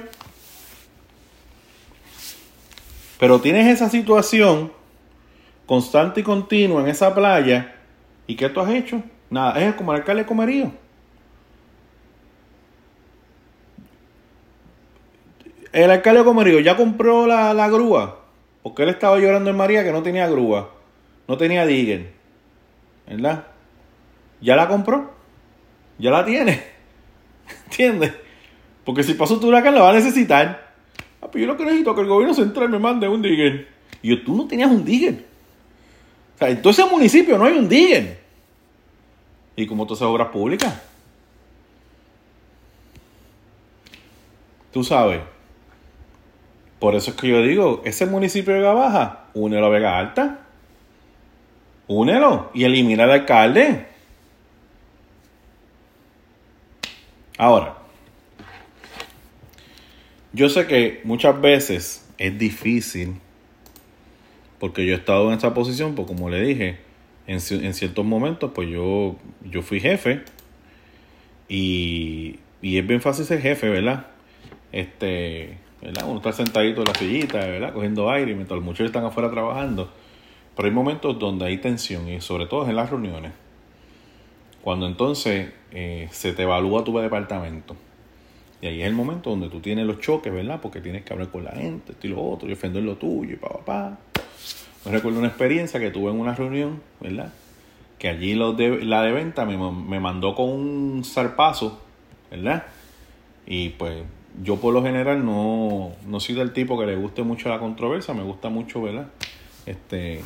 Pero 3.19 3.39
tienes 3.39 3.67
esa 3.67 3.87
situación 3.87 4.71
constante 5.67 6.21
y 6.21 6.23
continua 6.23 6.81
en 6.81 6.87
esa 6.87 7.13
playa. 7.13 7.75
¿Y 8.25 8.35
qué 8.35 8.49
tú 8.49 8.59
has 8.59 8.71
hecho? 8.71 9.03
Nada, 9.29 9.59
es 9.61 9.75
como 9.75 9.91
el 9.93 9.99
alcalde 9.99 10.23
de 10.23 10.27
Comerío. 10.27 10.71
El 15.71 15.91
alcalde 15.91 16.19
de 16.19 16.25
Comerío 16.25 16.59
ya 16.61 16.75
compró 16.75 17.27
la, 17.27 17.53
la, 17.53 17.69
grúa. 17.69 18.21
Porque 18.63 18.83
él 18.83 18.89
estaba 18.89 19.19
llorando 19.19 19.51
en 19.51 19.57
María 19.57 19.83
que 19.83 19.91
no 19.91 20.01
tenía 20.01 20.27
grúa. 20.27 20.71
No 21.27 21.37
tenía 21.37 21.65
digger. 21.65 22.13
¿Verdad? 23.05 23.45
Ya 24.41 24.55
la 24.55 24.67
compró. 24.67 25.11
Ya 25.99 26.09
la 26.09 26.25
tiene. 26.25 26.63
¿Entiendes? 27.65 28.13
Porque 28.83 29.03
si 29.03 29.13
pasó 29.13 29.39
tu 29.39 29.47
huracán 29.47 29.75
la 29.75 29.81
va 29.81 29.89
a 29.91 29.93
necesitar. 29.93 30.71
Ah, 31.21 31.29
pues 31.29 31.41
yo 31.41 31.47
lo 31.47 31.57
que 31.57 31.65
necesito 31.65 31.91
es 31.91 31.95
que 31.95 32.01
el 32.01 32.07
gobierno 32.07 32.33
central 32.33 32.69
me 32.69 32.79
mande 32.79 33.07
un 33.07 33.21
digger. 33.21 33.67
Y 34.01 34.09
yo, 34.09 34.23
tú 34.23 34.35
no 34.35 34.47
tenías 34.47 34.71
un 34.71 34.85
digger. 34.85 35.26
O 36.37 36.39
sea, 36.39 36.49
en 36.49 36.61
todo 36.61 36.69
ese 36.69 36.85
municipio 36.85 37.35
no 37.35 37.45
hay 37.45 37.57
un 37.57 37.67
digger. 37.67 38.19
¿Y 39.55 39.65
cómo 39.65 39.87
tú 39.87 39.95
haces 39.95 40.05
obras 40.05 40.27
públicas? 40.27 40.79
Tú 44.71 44.83
sabes. 44.83 45.21
Por 46.77 46.93
eso 46.93 47.09
es 47.09 47.17
que 47.17 47.27
yo 47.27 47.41
digo, 47.41 47.81
ese 47.85 48.05
municipio 48.05 48.53
de 48.53 48.59
Vega 48.59 48.73
Baja, 48.73 49.25
únelo 49.33 49.65
a 49.65 49.69
Vega 49.69 49.97
Alta. 49.97 50.41
Únelo 51.87 52.51
y 52.53 52.65
elimina 52.65 53.05
al 53.05 53.11
alcalde. 53.11 53.87
Ahora, 57.39 57.77
yo 60.33 60.49
sé 60.49 60.67
que 60.67 61.01
muchas 61.03 61.41
veces 61.41 62.07
es 62.19 62.37
difícil, 62.37 63.19
porque 64.59 64.85
yo 64.85 64.93
he 64.93 64.97
estado 64.97 65.31
en 65.31 65.37
esa 65.37 65.53
posición, 65.53 65.95
pues 65.95 66.07
como 66.07 66.29
le 66.29 66.41
dije, 66.41 66.77
en, 67.27 67.39
ciertos 67.39 68.05
momentos, 68.05 68.51
pues 68.53 68.69
yo, 68.69 69.15
yo 69.43 69.61
fui 69.61 69.79
jefe 69.79 70.21
y, 71.47 72.39
y 72.61 72.77
es 72.77 72.87
bien 72.87 73.01
fácil 73.01 73.25
ser 73.25 73.41
jefe, 73.41 73.69
¿verdad? 73.69 74.07
Este, 74.71 75.57
¿verdad? 75.81 76.05
Uno 76.07 76.17
está 76.17 76.31
sentadito 76.33 76.81
en 76.81 76.87
la 76.87 76.95
sillita, 76.95 77.39
¿verdad? 77.39 77.73
Cogiendo 77.73 78.09
aire 78.09 78.33
mientras 78.33 78.55
los 78.55 78.65
muchachos 78.65 78.87
están 78.87 79.05
afuera 79.05 79.29
trabajando. 79.29 79.91
Pero 80.55 80.67
hay 80.67 80.73
momentos 80.73 81.19
donde 81.19 81.45
hay 81.45 81.57
tensión 81.57 82.07
y 82.09 82.19
sobre 82.21 82.47
todo 82.47 82.67
en 82.67 82.75
las 82.75 82.89
reuniones. 82.89 83.31
Cuando 84.63 84.87
entonces 84.87 85.51
eh, 85.71 86.07
se 86.11 86.33
te 86.33 86.43
evalúa 86.43 86.83
tu 86.83 86.97
departamento 86.97 87.75
y 88.59 88.67
ahí 88.67 88.81
es 88.81 88.87
el 88.87 88.93
momento 88.93 89.29
donde 89.29 89.49
tú 89.49 89.59
tienes 89.59 89.85
los 89.85 89.99
choques, 89.99 90.33
¿verdad? 90.33 90.59
Porque 90.61 90.81
tienes 90.81 91.03
que 91.03 91.13
hablar 91.13 91.29
con 91.29 91.43
la 91.43 91.51
gente, 91.51 91.91
esto 91.91 92.07
y 92.07 92.09
lo 92.09 92.23
otro, 92.23 92.47
y 92.47 92.51
defender 92.51 92.81
lo 92.83 92.95
tuyo, 92.95 93.33
y 93.33 93.37
pa, 93.37 93.49
pa, 93.49 93.65
pa. 93.65 93.97
Recuerdo 94.89 95.19
una 95.19 95.27
experiencia 95.27 95.79
que 95.79 95.91
tuve 95.91 96.11
en 96.11 96.19
una 96.19 96.35
reunión, 96.35 96.81
¿verdad? 96.99 97.33
Que 97.99 98.09
allí 98.09 98.33
de, 98.33 98.83
la 98.83 99.01
de 99.01 99.11
venta 99.11 99.45
me, 99.45 99.99
mandó 99.99 100.35
con 100.35 100.49
un 100.49 101.03
zarpazo, 101.03 101.81
¿verdad? 102.31 102.65
Y 103.45 103.69
pues 103.69 104.03
yo 104.43 104.57
por 104.57 104.73
lo 104.73 104.83
general 104.83 105.25
no, 105.25 105.93
no 106.05 106.19
soy 106.19 106.35
del 106.35 106.53
tipo 106.53 106.79
que 106.79 106.85
le 106.85 106.95
guste 106.95 107.23
mucho 107.23 107.49
la 107.49 107.59
controversia, 107.59 108.13
me 108.13 108.23
gusta 108.23 108.49
mucho, 108.49 108.81
¿verdad? 108.81 109.07
Este, 109.65 110.21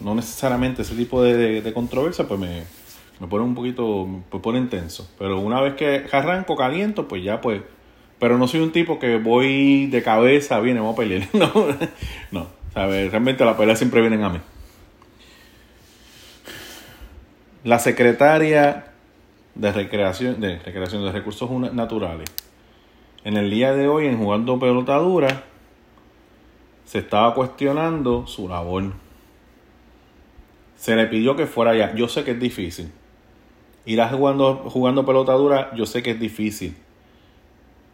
no 0.00 0.14
necesariamente 0.14 0.82
ese 0.82 0.94
tipo 0.94 1.22
de, 1.22 1.62
de 1.62 1.72
controversia, 1.72 2.28
pues 2.28 2.38
me, 2.38 2.64
me 3.20 3.26
pone 3.26 3.44
un 3.44 3.54
poquito, 3.54 4.06
me 4.06 4.40
pone 4.40 4.58
intenso. 4.58 5.08
Pero 5.18 5.38
una 5.38 5.60
vez 5.60 5.74
que 5.74 6.06
arranco, 6.10 6.56
caliento, 6.56 7.06
pues 7.06 7.22
ya 7.22 7.40
pues. 7.40 7.62
Pero 8.18 8.36
no 8.36 8.48
soy 8.48 8.60
un 8.60 8.72
tipo 8.72 8.98
que 8.98 9.18
voy 9.18 9.86
de 9.86 10.02
cabeza, 10.02 10.60
viene, 10.60 10.80
vamos 10.80 10.94
a 10.94 10.96
pelear. 10.96 11.28
No, 11.34 11.52
no, 12.30 12.59
¿sabes? 12.72 13.10
Realmente 13.10 13.44
las 13.44 13.56
peleas 13.56 13.78
siempre 13.78 14.00
vienen 14.00 14.22
a 14.22 14.30
mí. 14.30 14.40
La 17.64 17.78
secretaria 17.78 18.92
de 19.54 19.72
recreación, 19.72 20.40
de 20.40 20.58
recreación 20.58 21.04
de 21.04 21.12
recursos 21.12 21.50
naturales. 21.72 22.30
En 23.24 23.36
el 23.36 23.50
día 23.50 23.74
de 23.74 23.86
hoy, 23.86 24.06
en 24.06 24.16
jugando 24.16 24.58
pelotadura, 24.58 25.44
se 26.84 26.98
estaba 26.98 27.34
cuestionando 27.34 28.26
su 28.26 28.48
labor. 28.48 28.92
Se 30.76 30.96
le 30.96 31.06
pidió 31.06 31.36
que 31.36 31.46
fuera 31.46 31.72
allá. 31.72 31.94
Yo 31.94 32.08
sé 32.08 32.24
que 32.24 32.30
es 32.30 32.40
difícil 32.40 32.90
ir 33.84 34.00
jugando, 34.02 34.56
jugando 34.70 35.04
pelota 35.04 35.32
dura, 35.32 35.74
yo 35.74 35.86
sé 35.86 36.02
que 36.02 36.12
es 36.12 36.20
difícil. 36.20 36.76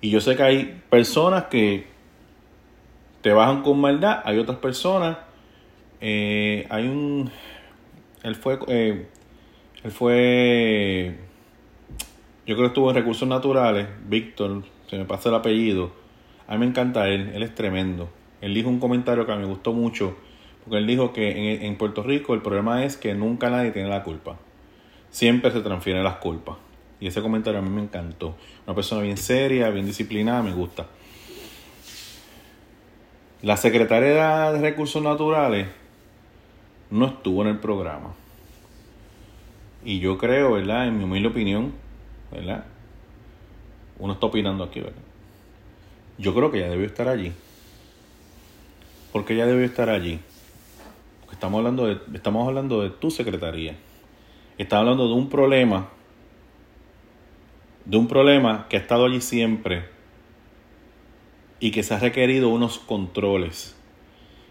Y 0.01 0.11
yo 0.11 0.21
sé 0.21 0.37
que 0.37 0.43
hay 0.43 0.83
personas 0.91 1.45
que 1.45 1.87
te 3.23 3.33
bajan 3.33 3.63
con 3.63 3.81
maldad, 3.81 4.21
hay 4.25 4.39
otras 4.39 4.59
personas. 4.59 5.19
Eh, 6.01 6.67
hay 6.71 6.87
un. 6.87 7.31
Él 8.23 8.35
fue. 8.35 8.59
Eh, 8.69 9.07
él 9.83 9.91
fue. 9.91 11.19
Yo 12.47 12.55
creo 12.55 12.59
que 12.59 12.67
estuvo 12.67 12.91
en 12.91 12.97
recursos 12.97 13.29
naturales. 13.29 13.89
Víctor, 14.09 14.63
se 14.89 14.99
me 14.99 15.05
pasa 15.05 15.29
el 15.31 15.35
apellido. 15.35 15.93
A 16.47 16.53
mí 16.53 16.59
me 16.59 16.67
encanta 16.67 17.09
él, 17.09 17.33
él 17.35 17.43
es 17.43 17.55
tremendo. 17.55 18.09
Él 18.41 18.55
dijo 18.55 18.69
un 18.69 18.79
comentario 18.79 19.27
que 19.27 19.33
a 19.33 19.37
me 19.37 19.47
gustó 19.47 19.73
mucho. 19.73 20.17
Porque 20.65 20.79
él 20.79 20.87
dijo 20.87 21.13
que 21.13 21.55
en, 21.55 21.63
en 21.63 21.77
Puerto 21.77 22.03
Rico 22.03 22.35
el 22.35 22.43
problema 22.43 22.85
es 22.85 22.97
que 22.97 23.15
nunca 23.15 23.51
nadie 23.51 23.73
tiene 23.73 23.89
la 23.89 24.03
culpa 24.03 24.39
siempre 25.17 25.51
se 25.51 25.61
transfieren 25.61 26.05
las 26.05 26.17
culpas. 26.17 26.57
Y 27.01 27.07
ese 27.07 27.23
comentario 27.23 27.61
a 27.61 27.63
mí 27.63 27.71
me 27.71 27.81
encantó. 27.81 28.37
Una 28.67 28.75
persona 28.75 29.01
bien 29.01 29.17
seria, 29.17 29.71
bien 29.71 29.87
disciplinada, 29.87 30.43
me 30.43 30.53
gusta. 30.53 30.87
La 33.47 33.57
secretaria 33.57 34.51
de 34.51 34.61
Recursos 34.61 35.01
Naturales 35.01 35.69
no 36.91 37.07
estuvo 37.07 37.43
en 37.43 37.49
el 37.51 37.59
programa. 37.61 38.13
Y 39.85 40.01
yo 40.01 40.19
creo, 40.19 40.55
¿verdad? 40.55 40.89
En 40.89 40.99
mi 40.99 41.05
humilde 41.05 41.29
opinión, 41.29 41.73
¿verdad? 42.33 42.65
Uno 44.01 44.15
está 44.15 44.27
opinando 44.27 44.65
aquí, 44.65 44.81
¿verdad? 44.81 44.99
Yo 46.19 46.35
creo 46.35 46.51
que 46.51 46.59
ella 46.59 46.71
debió 46.71 46.87
estar 46.87 47.07
allí. 47.07 47.31
Porque 49.13 49.35
ella 49.35 49.47
debió 49.47 49.65
estar 49.65 49.91
allí. 49.91 50.19
Porque 51.21 51.35
estamos 51.35 51.59
hablando 51.59 51.87
de, 51.87 52.01
estamos 52.15 52.49
hablando 52.49 52.83
de 52.83 52.91
tu 52.91 53.13
secretaría. 53.13 53.77
Está 54.59 54.81
hablando 54.81 55.07
de 55.07 55.15
un 55.15 55.29
problema, 55.29 55.87
de 57.85 57.97
un 57.97 58.09
problema 58.09 58.67
que 58.69 58.77
ha 58.77 58.81
estado 58.81 59.07
allí 59.07 59.21
siempre 59.21 59.96
y 61.61 61.71
que 61.71 61.83
se 61.83 61.95
ha 61.95 61.99
requerido 61.99 62.49
unos 62.49 62.79
controles 62.79 63.77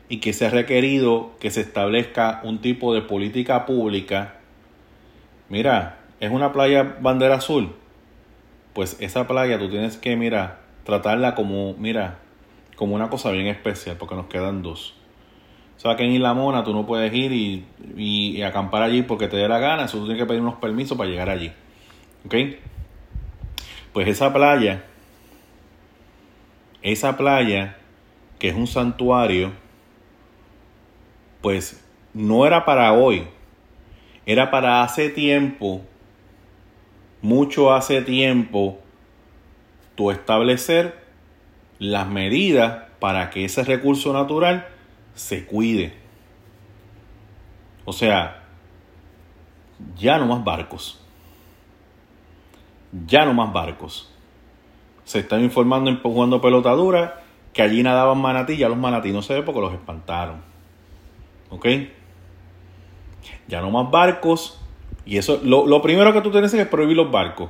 y 0.09 0.17
que 0.19 0.33
se 0.33 0.45
ha 0.45 0.49
requerido 0.49 1.31
que 1.39 1.51
se 1.51 1.61
establezca 1.61 2.41
un 2.43 2.59
tipo 2.59 2.93
de 2.93 3.01
política 3.01 3.65
pública. 3.65 4.35
Mira, 5.49 5.99
es 6.19 6.31
una 6.31 6.51
playa 6.51 6.97
bandera 7.01 7.35
azul. 7.35 7.75
Pues 8.73 8.97
esa 8.99 9.27
playa 9.27 9.57
tú 9.57 9.69
tienes 9.69 9.97
que, 9.97 10.15
mira, 10.15 10.59
tratarla 10.83 11.33
como, 11.33 11.73
mira, 11.75 12.19
como 12.75 12.95
una 12.95 13.09
cosa 13.09 13.31
bien 13.31 13.47
especial, 13.47 13.97
porque 13.97 14.15
nos 14.15 14.27
quedan 14.27 14.61
dos. 14.61 14.95
O 15.77 15.79
sea, 15.79 15.95
que 15.95 16.03
en 16.03 16.11
Isla 16.11 16.33
Mona 16.33 16.63
tú 16.63 16.73
no 16.73 16.85
puedes 16.85 17.13
ir 17.13 17.31
y, 17.97 18.41
acampar 18.43 18.83
allí 18.83 19.01
porque 19.01 19.27
te 19.27 19.37
dé 19.37 19.47
la 19.47 19.59
gana. 19.59 19.85
Eso 19.85 19.97
tú 19.97 20.05
tienes 20.05 20.21
que 20.21 20.27
pedir 20.27 20.41
unos 20.41 20.55
permisos 20.55 20.97
para 20.97 21.09
llegar 21.09 21.29
allí. 21.29 21.51
¿Ok? 22.25 22.35
Pues 23.91 24.07
esa 24.07 24.33
playa, 24.33 24.83
esa 26.85 27.17
playa, 27.17 27.77
que 28.37 28.49
es 28.49 28.55
un 28.55 28.67
santuario, 28.67 29.51
pues 31.41 31.83
no 32.13 32.45
era 32.45 32.63
para 32.63 32.93
hoy. 32.93 33.27
Era 34.27 34.51
para 34.51 34.83
hace 34.83 35.09
tiempo, 35.09 35.81
mucho 37.23 37.73
hace 37.73 38.03
tiempo, 38.03 38.79
tú 39.95 40.11
establecer 40.11 41.03
las 41.79 42.07
medidas 42.07 42.83
para 42.99 43.31
que 43.31 43.45
ese 43.45 43.63
recurso 43.63 44.13
natural 44.13 44.67
se 45.15 45.45
cuide. 45.45 45.93
O 47.83 47.93
sea, 47.93 48.43
ya 49.97 50.19
no 50.19 50.27
más 50.27 50.43
barcos. 50.43 51.01
Ya 53.07 53.25
no 53.25 53.33
más 53.33 53.51
barcos. 53.51 54.14
Se 55.05 55.19
están 55.19 55.41
informando 55.41 55.89
en 55.89 56.01
jugando 56.01 56.41
pelotadura 56.41 57.23
que 57.53 57.61
allí 57.61 57.81
nadaban 57.81 58.17
manatí, 58.19 58.57
ya 58.57 58.67
los 58.67 58.77
manatí 58.77 59.13
no 59.13 59.21
se 59.21 59.33
ve 59.33 59.41
porque 59.41 59.61
los 59.61 59.73
espantaron. 59.73 60.41
¿Ok? 61.49 61.65
Ya 63.47 63.61
no 63.61 63.71
más 63.71 63.89
barcos. 63.89 64.61
Y 65.05 65.17
eso, 65.17 65.39
lo, 65.41 65.65
lo 65.65 65.81
primero 65.81 66.11
que 66.11 66.21
tú 66.21 66.31
tienes 66.31 66.53
es 66.53 66.67
prohibir 66.67 66.97
los 66.97 67.09
barcos. 67.09 67.49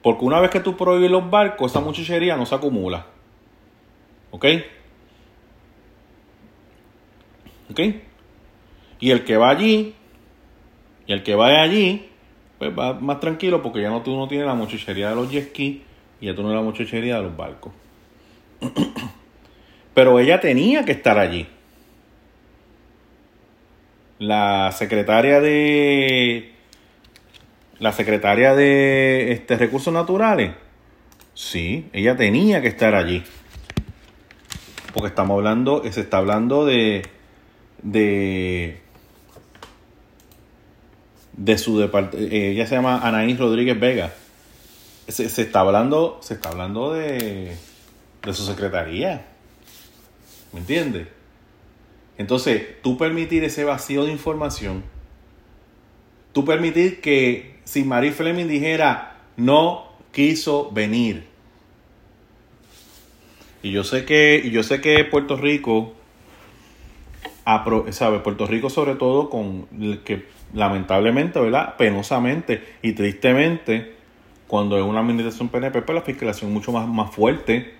Porque 0.00 0.24
una 0.24 0.40
vez 0.40 0.50
que 0.50 0.60
tú 0.60 0.76
prohíbes 0.76 1.10
los 1.10 1.28
barcos, 1.28 1.72
esa 1.72 1.80
muchachería 1.80 2.36
no 2.36 2.46
se 2.46 2.54
acumula. 2.54 3.06
¿Ok? 4.30 4.44
¿Ok? 7.70 7.80
Y 9.00 9.10
el 9.10 9.24
que 9.24 9.36
va 9.36 9.50
allí, 9.50 9.94
y 11.06 11.12
el 11.12 11.22
que 11.22 11.34
va 11.34 11.62
allí, 11.62 12.08
pues 12.58 12.76
va 12.76 12.94
más 12.94 13.20
tranquilo 13.20 13.62
porque 13.62 13.82
ya 13.82 13.90
no 13.90 14.02
tú 14.02 14.16
no 14.16 14.28
tienes 14.28 14.46
la 14.46 14.54
muchachería 14.54 15.10
de 15.10 15.16
los 15.16 15.30
jet 15.30 15.52
y 16.20 16.26
ya 16.26 16.34
tú 16.34 16.42
no 16.42 16.54
la 16.54 16.60
muchachería 16.60 17.16
de 17.16 17.22
los 17.22 17.36
barcos. 17.36 17.72
Pero 19.94 20.18
ella 20.18 20.40
tenía 20.40 20.84
que 20.84 20.92
estar 20.92 21.18
allí. 21.18 21.46
La 24.18 24.72
secretaria 24.72 25.40
de 25.40 26.52
la 27.78 27.92
secretaria 27.92 28.54
de 28.54 29.32
este, 29.32 29.56
recursos 29.56 29.92
naturales, 29.92 30.52
sí, 31.34 31.88
ella 31.92 32.16
tenía 32.16 32.60
que 32.60 32.68
estar 32.68 32.94
allí. 32.94 33.22
Porque 34.92 35.08
estamos 35.08 35.36
hablando, 35.36 35.82
se 35.90 36.00
está 36.00 36.18
hablando 36.18 36.64
de 36.64 37.02
de 37.82 38.80
de 41.34 41.56
su 41.56 41.78
departamento, 41.78 42.34
eh, 42.34 42.50
ella 42.50 42.66
se 42.66 42.74
llama 42.74 42.98
Anaís 42.98 43.38
Rodríguez 43.38 43.78
Vega. 43.78 44.12
Se, 45.08 45.24
está 45.24 45.60
hablando, 45.60 46.18
se 46.22 46.34
está 46.34 46.50
hablando 46.50 46.92
de, 46.92 47.56
de 48.22 48.34
su 48.34 48.44
secretaría. 48.44 49.26
¿Me 50.52 50.60
entiendes? 50.60 51.08
Entonces, 52.18 52.82
tú 52.82 52.96
permitir 52.98 53.44
ese 53.44 53.64
vacío 53.64 54.04
de 54.04 54.12
información 54.12 54.82
tú 56.38 56.44
permitir 56.44 57.00
que 57.00 57.56
si 57.64 57.82
Marie 57.82 58.12
Fleming 58.12 58.46
dijera 58.46 59.16
no 59.36 59.88
quiso 60.12 60.70
venir. 60.70 61.24
Y 63.60 63.72
yo 63.72 63.82
sé 63.82 64.04
que, 64.04 64.40
y 64.44 64.50
yo 64.50 64.62
sé 64.62 64.80
que 64.80 65.04
Puerto 65.04 65.36
Rico, 65.36 65.94
sabe, 67.90 68.20
Puerto 68.20 68.46
Rico 68.46 68.70
sobre 68.70 68.94
todo 68.94 69.30
con 69.30 69.66
que 70.04 70.26
lamentablemente, 70.54 71.40
¿verdad? 71.40 71.76
Penosamente 71.76 72.62
y 72.82 72.92
tristemente, 72.92 73.96
cuando 74.48 74.78
es 74.78 74.84
una 74.84 75.00
administración 75.00 75.50
PNP, 75.50 75.82
pues 75.82 75.94
la 75.94 76.02
fiscalización 76.02 76.50
es 76.50 76.54
mucho 76.54 76.72
más, 76.72 76.88
más 76.88 77.14
fuerte 77.14 77.74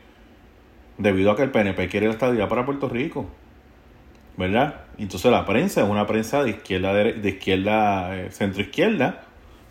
debido 0.99 1.31
a 1.31 1.37
que 1.37 1.43
el 1.43 1.51
PNP 1.51 1.89
quiere 1.89 2.07
la 2.07 2.13
estabilidad 2.13 2.49
para 2.49 2.65
Puerto 2.65 2.89
Rico. 2.89 3.27
¿Verdad? 4.37 4.83
Entonces 4.99 5.33
la 5.33 5.45
prensa 5.45 5.83
es 5.83 5.89
una 5.89 6.07
prensa 6.07 6.45
de 6.45 6.51
izquierda, 6.51 6.93
de, 6.93 7.29
izquierda, 7.29 8.17
eh, 8.17 8.31
centro 8.31 8.63
izquierda, 8.63 9.23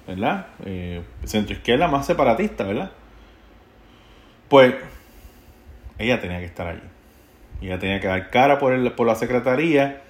¿verdad? 0.05 0.47
Eh, 0.65 1.01
centro 1.23 1.53
izquierda 1.55 1.87
más 1.87 2.05
separatista, 2.05 2.65
¿verdad? 2.65 2.91
Pues 4.49 4.75
ella 5.99 6.19
tenía 6.19 6.39
que 6.39 6.45
estar 6.45 6.67
allí. 6.67 6.81
Ella 7.61 7.79
tenía 7.79 7.99
que 8.01 8.07
dar 8.07 8.29
cara 8.29 8.59
por, 8.59 8.73
el, 8.73 8.91
por 8.91 9.07
la 9.07 9.15
secretaría. 9.15 10.01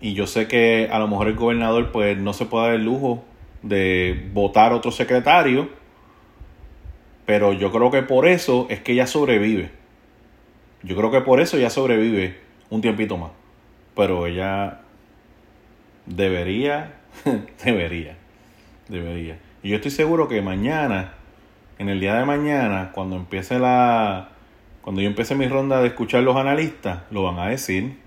Y 0.00 0.14
yo 0.14 0.26
sé 0.26 0.48
que 0.48 0.88
a 0.92 0.98
lo 0.98 1.08
mejor 1.08 1.28
el 1.28 1.34
gobernador 1.34 1.90
pues 1.90 2.18
no 2.18 2.32
se 2.32 2.44
puede 2.44 2.66
dar 2.66 2.74
el 2.74 2.84
lujo 2.84 3.24
de 3.62 4.28
votar 4.32 4.72
otro 4.72 4.90
secretario. 4.90 5.70
Pero 7.28 7.52
yo 7.52 7.70
creo 7.70 7.90
que 7.90 8.00
por 8.00 8.26
eso 8.26 8.66
es 8.70 8.80
que 8.80 8.92
ella 8.92 9.06
sobrevive. 9.06 9.70
Yo 10.82 10.96
creo 10.96 11.10
que 11.10 11.20
por 11.20 11.42
eso 11.42 11.58
ella 11.58 11.68
sobrevive 11.68 12.38
un 12.70 12.80
tiempito 12.80 13.18
más. 13.18 13.32
Pero 13.94 14.26
ella 14.26 14.80
debería, 16.06 16.94
debería, 17.62 18.16
debería. 18.88 19.38
Y 19.62 19.68
yo 19.68 19.76
estoy 19.76 19.90
seguro 19.90 20.26
que 20.26 20.40
mañana, 20.40 21.16
en 21.78 21.90
el 21.90 22.00
día 22.00 22.14
de 22.14 22.24
mañana, 22.24 22.92
cuando 22.92 23.16
empiece 23.16 23.58
la, 23.58 24.30
cuando 24.80 25.02
yo 25.02 25.08
empiece 25.08 25.34
mi 25.34 25.48
ronda 25.48 25.82
de 25.82 25.88
escuchar 25.88 26.22
los 26.22 26.34
analistas, 26.34 27.00
lo 27.10 27.24
van 27.24 27.38
a 27.40 27.48
decir. 27.48 27.98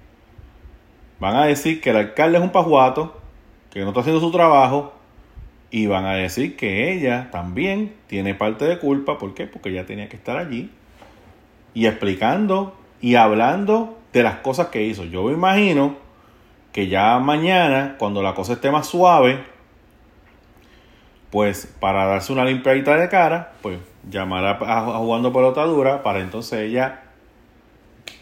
Van 1.19 1.35
a 1.35 1.45
decir 1.45 1.79
que 1.79 1.91
el 1.91 1.97
alcalde 1.97 2.39
es 2.39 2.43
un 2.43 2.51
pajuato, 2.51 3.21
que 3.69 3.81
no 3.81 3.89
está 3.89 3.99
haciendo 3.99 4.19
su 4.19 4.31
trabajo, 4.31 4.95
y 5.71 5.87
van 5.87 6.05
a 6.05 6.13
decir 6.13 6.57
que 6.57 6.93
ella 6.93 7.29
también 7.31 7.93
tiene 8.07 8.35
parte 8.35 8.65
de 8.65 8.77
culpa. 8.77 9.17
¿Por 9.17 9.33
qué? 9.33 9.47
Porque 9.47 9.69
ella 9.69 9.85
tenía 9.85 10.09
que 10.09 10.17
estar 10.17 10.37
allí 10.37 10.69
y 11.73 11.87
explicando 11.87 12.75
y 12.99 13.15
hablando 13.15 13.97
de 14.11 14.21
las 14.21 14.35
cosas 14.35 14.67
que 14.67 14.83
hizo. 14.83 15.05
Yo 15.05 15.23
me 15.23 15.33
imagino 15.33 15.95
que 16.73 16.87
ya 16.87 17.17
mañana, 17.19 17.95
cuando 17.97 18.21
la 18.21 18.35
cosa 18.35 18.53
esté 18.53 18.69
más 18.69 18.87
suave, 18.87 19.39
pues 21.29 21.65
para 21.79 22.05
darse 22.05 22.33
una 22.33 22.43
limpiadita 22.43 22.97
de 22.97 23.07
cara, 23.07 23.53
pues 23.61 23.79
llamar 24.09 24.45
a, 24.45 24.81
jugando 24.97 25.31
pelota 25.31 25.63
dura 25.63 26.03
para 26.03 26.19
entonces 26.19 26.59
ella 26.59 27.03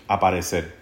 aparecer. 0.08 0.76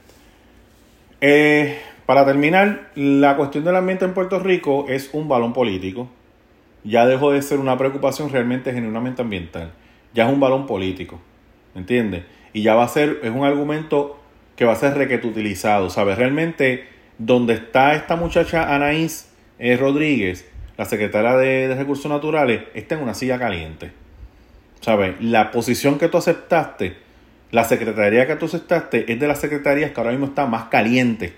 Eh, 1.21 1.81
para 2.05 2.25
terminar, 2.25 2.89
la 2.95 3.37
cuestión 3.37 3.63
del 3.63 3.77
ambiente 3.77 4.03
en 4.03 4.13
Puerto 4.13 4.39
Rico 4.39 4.85
es 4.89 5.09
un 5.13 5.29
balón 5.29 5.53
político. 5.53 6.09
Ya 6.87 7.05
dejó 7.05 7.31
de 7.31 7.41
ser 7.41 7.59
una 7.59 7.77
preocupación 7.77 8.29
realmente 8.29 8.71
genuinamente 8.71 9.21
ambiental. 9.21 9.71
Ya 10.13 10.27
es 10.27 10.33
un 10.33 10.39
balón 10.39 10.65
político. 10.65 11.19
¿Entiendes? 11.75 12.23
y 12.57 12.63
ya 12.63 12.73
va 12.73 12.85
a 12.85 12.87
ser, 12.87 13.19
es 13.21 13.29
un 13.29 13.45
argumento 13.45 14.19
que 14.55 14.65
va 14.65 14.73
a 14.73 14.75
ser 14.75 14.95
requetutilizado, 14.95 15.91
¿sabes? 15.91 16.17
Realmente, 16.17 16.87
donde 17.19 17.53
está 17.53 17.93
esta 17.93 18.15
muchacha 18.15 18.73
Anaís 18.73 19.29
eh, 19.59 19.77
Rodríguez, 19.77 20.49
la 20.75 20.85
secretaria 20.85 21.37
de, 21.37 21.75
Recursos 21.75 22.09
Naturales, 22.09 22.63
está 22.73 22.95
en 22.95 23.03
una 23.03 23.13
silla 23.13 23.37
caliente. 23.37 23.91
¿Sabes? 24.81 25.21
La 25.21 25.51
posición 25.51 25.99
que 25.99 26.07
tú 26.07 26.17
aceptaste, 26.17 26.97
la 27.51 27.63
secretaría 27.63 28.25
que 28.25 28.35
tú 28.35 28.45
aceptaste, 28.45 29.11
es 29.11 29.19
de 29.19 29.27
las 29.27 29.39
secretarías 29.39 29.91
que 29.91 29.99
ahora 29.99 30.11
mismo 30.11 30.25
está 30.25 30.47
más 30.47 30.65
caliente 30.69 31.35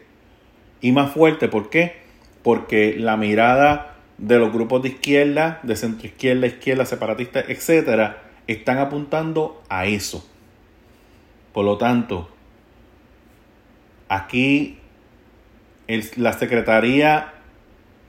y 0.79 0.93
más 0.93 1.12
fuerte. 1.12 1.49
¿Por 1.49 1.69
qué? 1.69 1.97
Porque 2.43 2.95
la 2.97 3.17
mirada 3.17 3.88
de 4.19 4.38
los 4.38 4.51
grupos 4.51 4.84
de 4.84 4.89
izquierda, 4.89 5.60
de 5.63 5.75
centro 5.75 6.08
izquierda, 6.08 6.45
izquierda, 6.47 6.86
separatista, 6.86 7.39
etcétera, 7.39 8.23
están 8.47 8.77
apuntando 8.77 9.63
a 9.69 9.86
eso. 9.86 10.27
Por 11.53 11.65
lo 11.65 11.77
tanto, 11.77 12.29
aquí 14.10 14.77
la 16.17 16.34
Secretaría, 16.34 17.34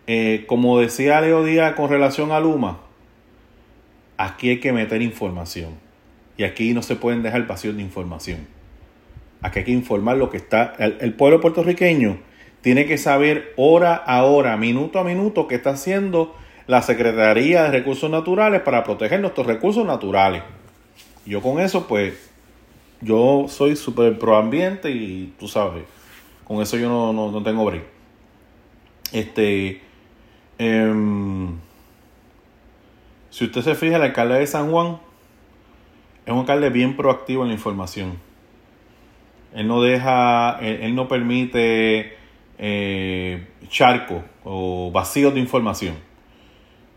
eh, 0.06 0.44
como 0.46 0.80
decía 0.80 1.20
Leo 1.20 1.44
Díaz 1.44 1.74
con 1.74 1.88
relación 1.88 2.32
a 2.32 2.40
Luma, 2.40 2.80
aquí 4.16 4.50
hay 4.50 4.60
que 4.60 4.72
meter 4.72 5.00
información. 5.02 5.74
Y 6.36 6.44
aquí 6.44 6.74
no 6.74 6.82
se 6.82 6.96
pueden 6.96 7.22
dejar 7.22 7.46
vacíos 7.46 7.76
de 7.76 7.82
información. 7.82 8.48
Aquí 9.42 9.60
hay 9.60 9.64
que 9.64 9.72
informar 9.72 10.16
lo 10.16 10.30
que 10.30 10.38
está. 10.38 10.74
El, 10.78 10.96
el, 11.00 11.14
pueblo 11.14 11.40
puertorriqueño 11.40 12.18
tiene 12.62 12.86
que 12.86 12.98
saber 12.98 13.52
hora 13.56 13.94
a 13.94 14.24
hora, 14.24 14.56
minuto 14.56 14.98
a 14.98 15.04
minuto, 15.04 15.48
qué 15.48 15.56
está 15.56 15.70
haciendo 15.70 16.34
la 16.66 16.82
Secretaría 16.82 17.64
de 17.64 17.70
Recursos 17.70 18.10
Naturales 18.10 18.60
para 18.62 18.84
proteger 18.84 19.20
nuestros 19.20 19.46
recursos 19.46 19.84
naturales. 19.84 20.42
Yo 21.26 21.42
con 21.42 21.60
eso, 21.60 21.86
pues, 21.86 22.30
yo 23.00 23.46
soy 23.48 23.76
súper 23.76 24.18
pro 24.18 24.36
ambiente 24.36 24.90
y 24.90 25.34
tú 25.38 25.48
sabes, 25.48 25.84
con 26.44 26.60
eso 26.60 26.76
yo 26.76 26.88
no, 26.88 27.30
no, 27.30 27.42
tengo 27.42 27.64
break. 27.64 27.84
Este, 29.12 29.80
em, 30.58 31.56
si 33.30 33.44
usted 33.44 33.62
se 33.62 33.74
fija, 33.74 33.96
el 33.96 34.02
alcalde 34.02 34.38
de 34.38 34.46
San 34.46 34.70
Juan 34.70 34.98
es 36.26 36.32
un 36.32 36.40
alcalde 36.40 36.70
bien 36.70 36.96
proactivo 36.96 37.42
en 37.42 37.48
la 37.48 37.54
información. 37.54 38.18
Él 39.54 39.66
no 39.66 39.82
deja, 39.82 40.58
él, 40.60 40.94
no 40.94 41.08
permite 41.08 42.16
eh, 42.62 43.48
charco 43.68 44.22
o 44.44 44.90
vacíos 44.92 45.32
de 45.32 45.40
información. 45.40 45.94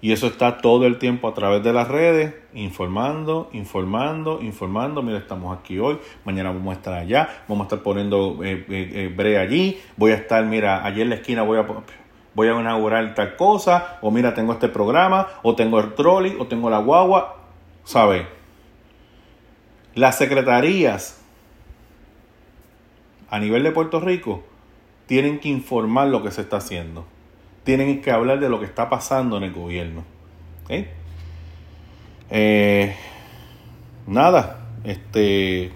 Y 0.02 0.12
eso 0.12 0.28
está 0.28 0.58
todo 0.58 0.86
el 0.86 1.00
tiempo 1.00 1.30
a 1.30 1.34
través 1.34 1.64
de 1.64 1.72
las 1.72 1.88
redes, 1.88 2.36
informando, 2.54 3.50
informando, 3.54 4.42
informando. 4.42 5.02
Mira, 5.02 5.18
estamos 5.18 5.58
aquí 5.58 5.80
hoy, 5.80 5.98
mañana 6.26 6.52
vamos 6.52 6.76
a 6.76 6.78
estar 6.78 6.94
allá, 6.94 7.46
vamos 7.48 7.64
a 7.64 7.68
estar 7.68 7.80
poniendo 7.80 8.44
eh, 8.44 8.66
eh, 8.68 9.16
eh 9.18 9.38
allí. 9.38 9.80
Voy 9.96 10.12
a 10.12 10.16
estar, 10.16 10.46
mira, 10.46 10.86
allí 10.86 11.02
en 11.02 11.10
la 11.10 11.16
esquina 11.16 11.44
voy 11.44 11.60
a, 11.60 11.66
voy 12.34 12.48
a 12.50 12.60
inaugurar 12.60 13.16
tal 13.16 13.38
cosa, 13.38 14.00
o 14.02 14.12
mira, 14.12 14.34
tengo 14.34 14.52
este 14.52 14.68
programa, 14.68 15.30
o 15.42 15.56
tengo 15.56 15.80
el 15.80 15.94
trolley, 15.94 16.36
o 16.38 16.48
tengo 16.48 16.70
la 16.70 16.80
guagua. 16.80 17.38
¿Sabe? 17.86 18.28
Las 19.96 20.18
secretarías 20.18 21.22
a 23.30 23.40
nivel 23.40 23.64
de 23.64 23.72
Puerto 23.72 24.02
Rico 24.02 24.44
tienen 25.14 25.38
que 25.38 25.48
informar 25.48 26.08
lo 26.08 26.24
que 26.24 26.32
se 26.32 26.42
está 26.42 26.58
haciendo 26.58 27.06
tienen 27.64 28.02
que 28.02 28.10
hablar 28.10 28.40
de 28.40 28.50
lo 28.50 28.60
que 28.60 28.66
está 28.66 28.90
pasando 28.90 29.38
en 29.38 29.44
el 29.44 29.54
gobierno. 29.54 30.04
Eh, 32.32 32.96
nada, 34.08 34.66
este 34.84 35.72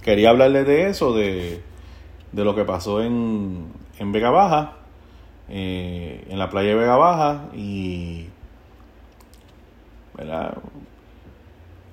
quería 0.00 0.30
hablarles 0.30 0.66
de 0.66 0.88
eso, 0.88 1.12
de, 1.14 1.60
de 2.32 2.44
lo 2.44 2.54
que 2.54 2.64
pasó 2.64 3.02
en, 3.02 3.66
en 3.98 4.10
Vega 4.10 4.30
Baja, 4.30 4.78
eh, 5.50 6.24
en 6.30 6.38
la 6.38 6.48
playa 6.48 6.70
de 6.70 6.74
Vega 6.76 6.96
Baja 6.96 7.50
y 7.54 8.28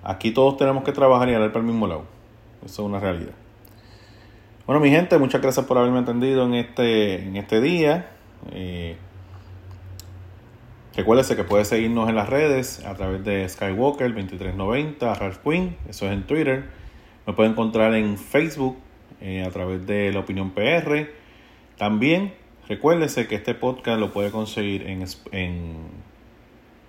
aquí 0.01 0.31
todos 0.31 0.55
tenemos 0.55 0.85
que 0.85 0.93
trabajar 0.93 1.27
y 1.27 1.33
hablar 1.33 1.51
para 1.51 1.65
el 1.65 1.67
mismo 1.67 1.87
lado. 1.87 2.05
Eso 2.63 2.83
es 2.83 2.87
una 2.87 3.01
realidad. 3.01 3.33
Bueno, 4.65 4.81
mi 4.81 4.89
gente, 4.89 5.17
muchas 5.19 5.41
gracias 5.41 5.65
por 5.65 5.77
haberme 5.77 5.99
atendido 5.99 6.45
en 6.45 6.55
este, 6.55 7.23
en 7.23 7.35
este 7.35 7.61
día. 7.61 8.11
Eh, 8.51 8.97
Recuérdese 10.95 11.35
que 11.35 11.43
puede 11.43 11.65
seguirnos 11.65 12.07
en 12.07 12.15
las 12.15 12.29
redes 12.29 12.85
a 12.85 12.95
través 12.95 13.23
de 13.25 13.47
Skywalker 13.49 14.13
2390, 14.13 15.13
Ralph 15.13 15.37
Queen, 15.43 15.75
eso 15.89 16.05
es 16.05 16.13
en 16.13 16.23
Twitter. 16.23 16.69
Me 17.27 17.33
puede 17.33 17.49
encontrar 17.49 17.93
en 17.95 18.17
Facebook 18.17 18.77
eh, 19.19 19.43
a 19.43 19.51
través 19.51 19.85
de 19.85 20.13
La 20.13 20.19
Opinión 20.19 20.51
PR. 20.51 21.09
También 21.77 22.33
recuérdese 22.69 23.27
que 23.27 23.35
este 23.35 23.55
podcast 23.55 23.99
lo 23.99 24.13
puede 24.13 24.31
conseguir 24.31 24.87
en, 24.87 25.03
en, 25.33 25.75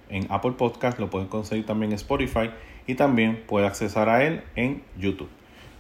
en 0.09 0.27
Apple 0.31 0.53
Podcast, 0.53 1.01
lo 1.01 1.11
pueden 1.11 1.27
conseguir 1.27 1.67
también 1.67 1.91
en 1.91 1.97
Spotify 1.97 2.51
y 2.87 2.95
también 2.95 3.43
puede 3.49 3.67
accesar 3.67 4.09
a 4.09 4.23
él 4.23 4.45
en 4.55 4.85
YouTube. 4.97 5.31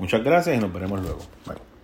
Muchas 0.00 0.24
gracias 0.24 0.56
y 0.56 0.58
nos 0.58 0.72
veremos 0.72 1.00
luego. 1.00 1.20
Bye. 1.46 1.75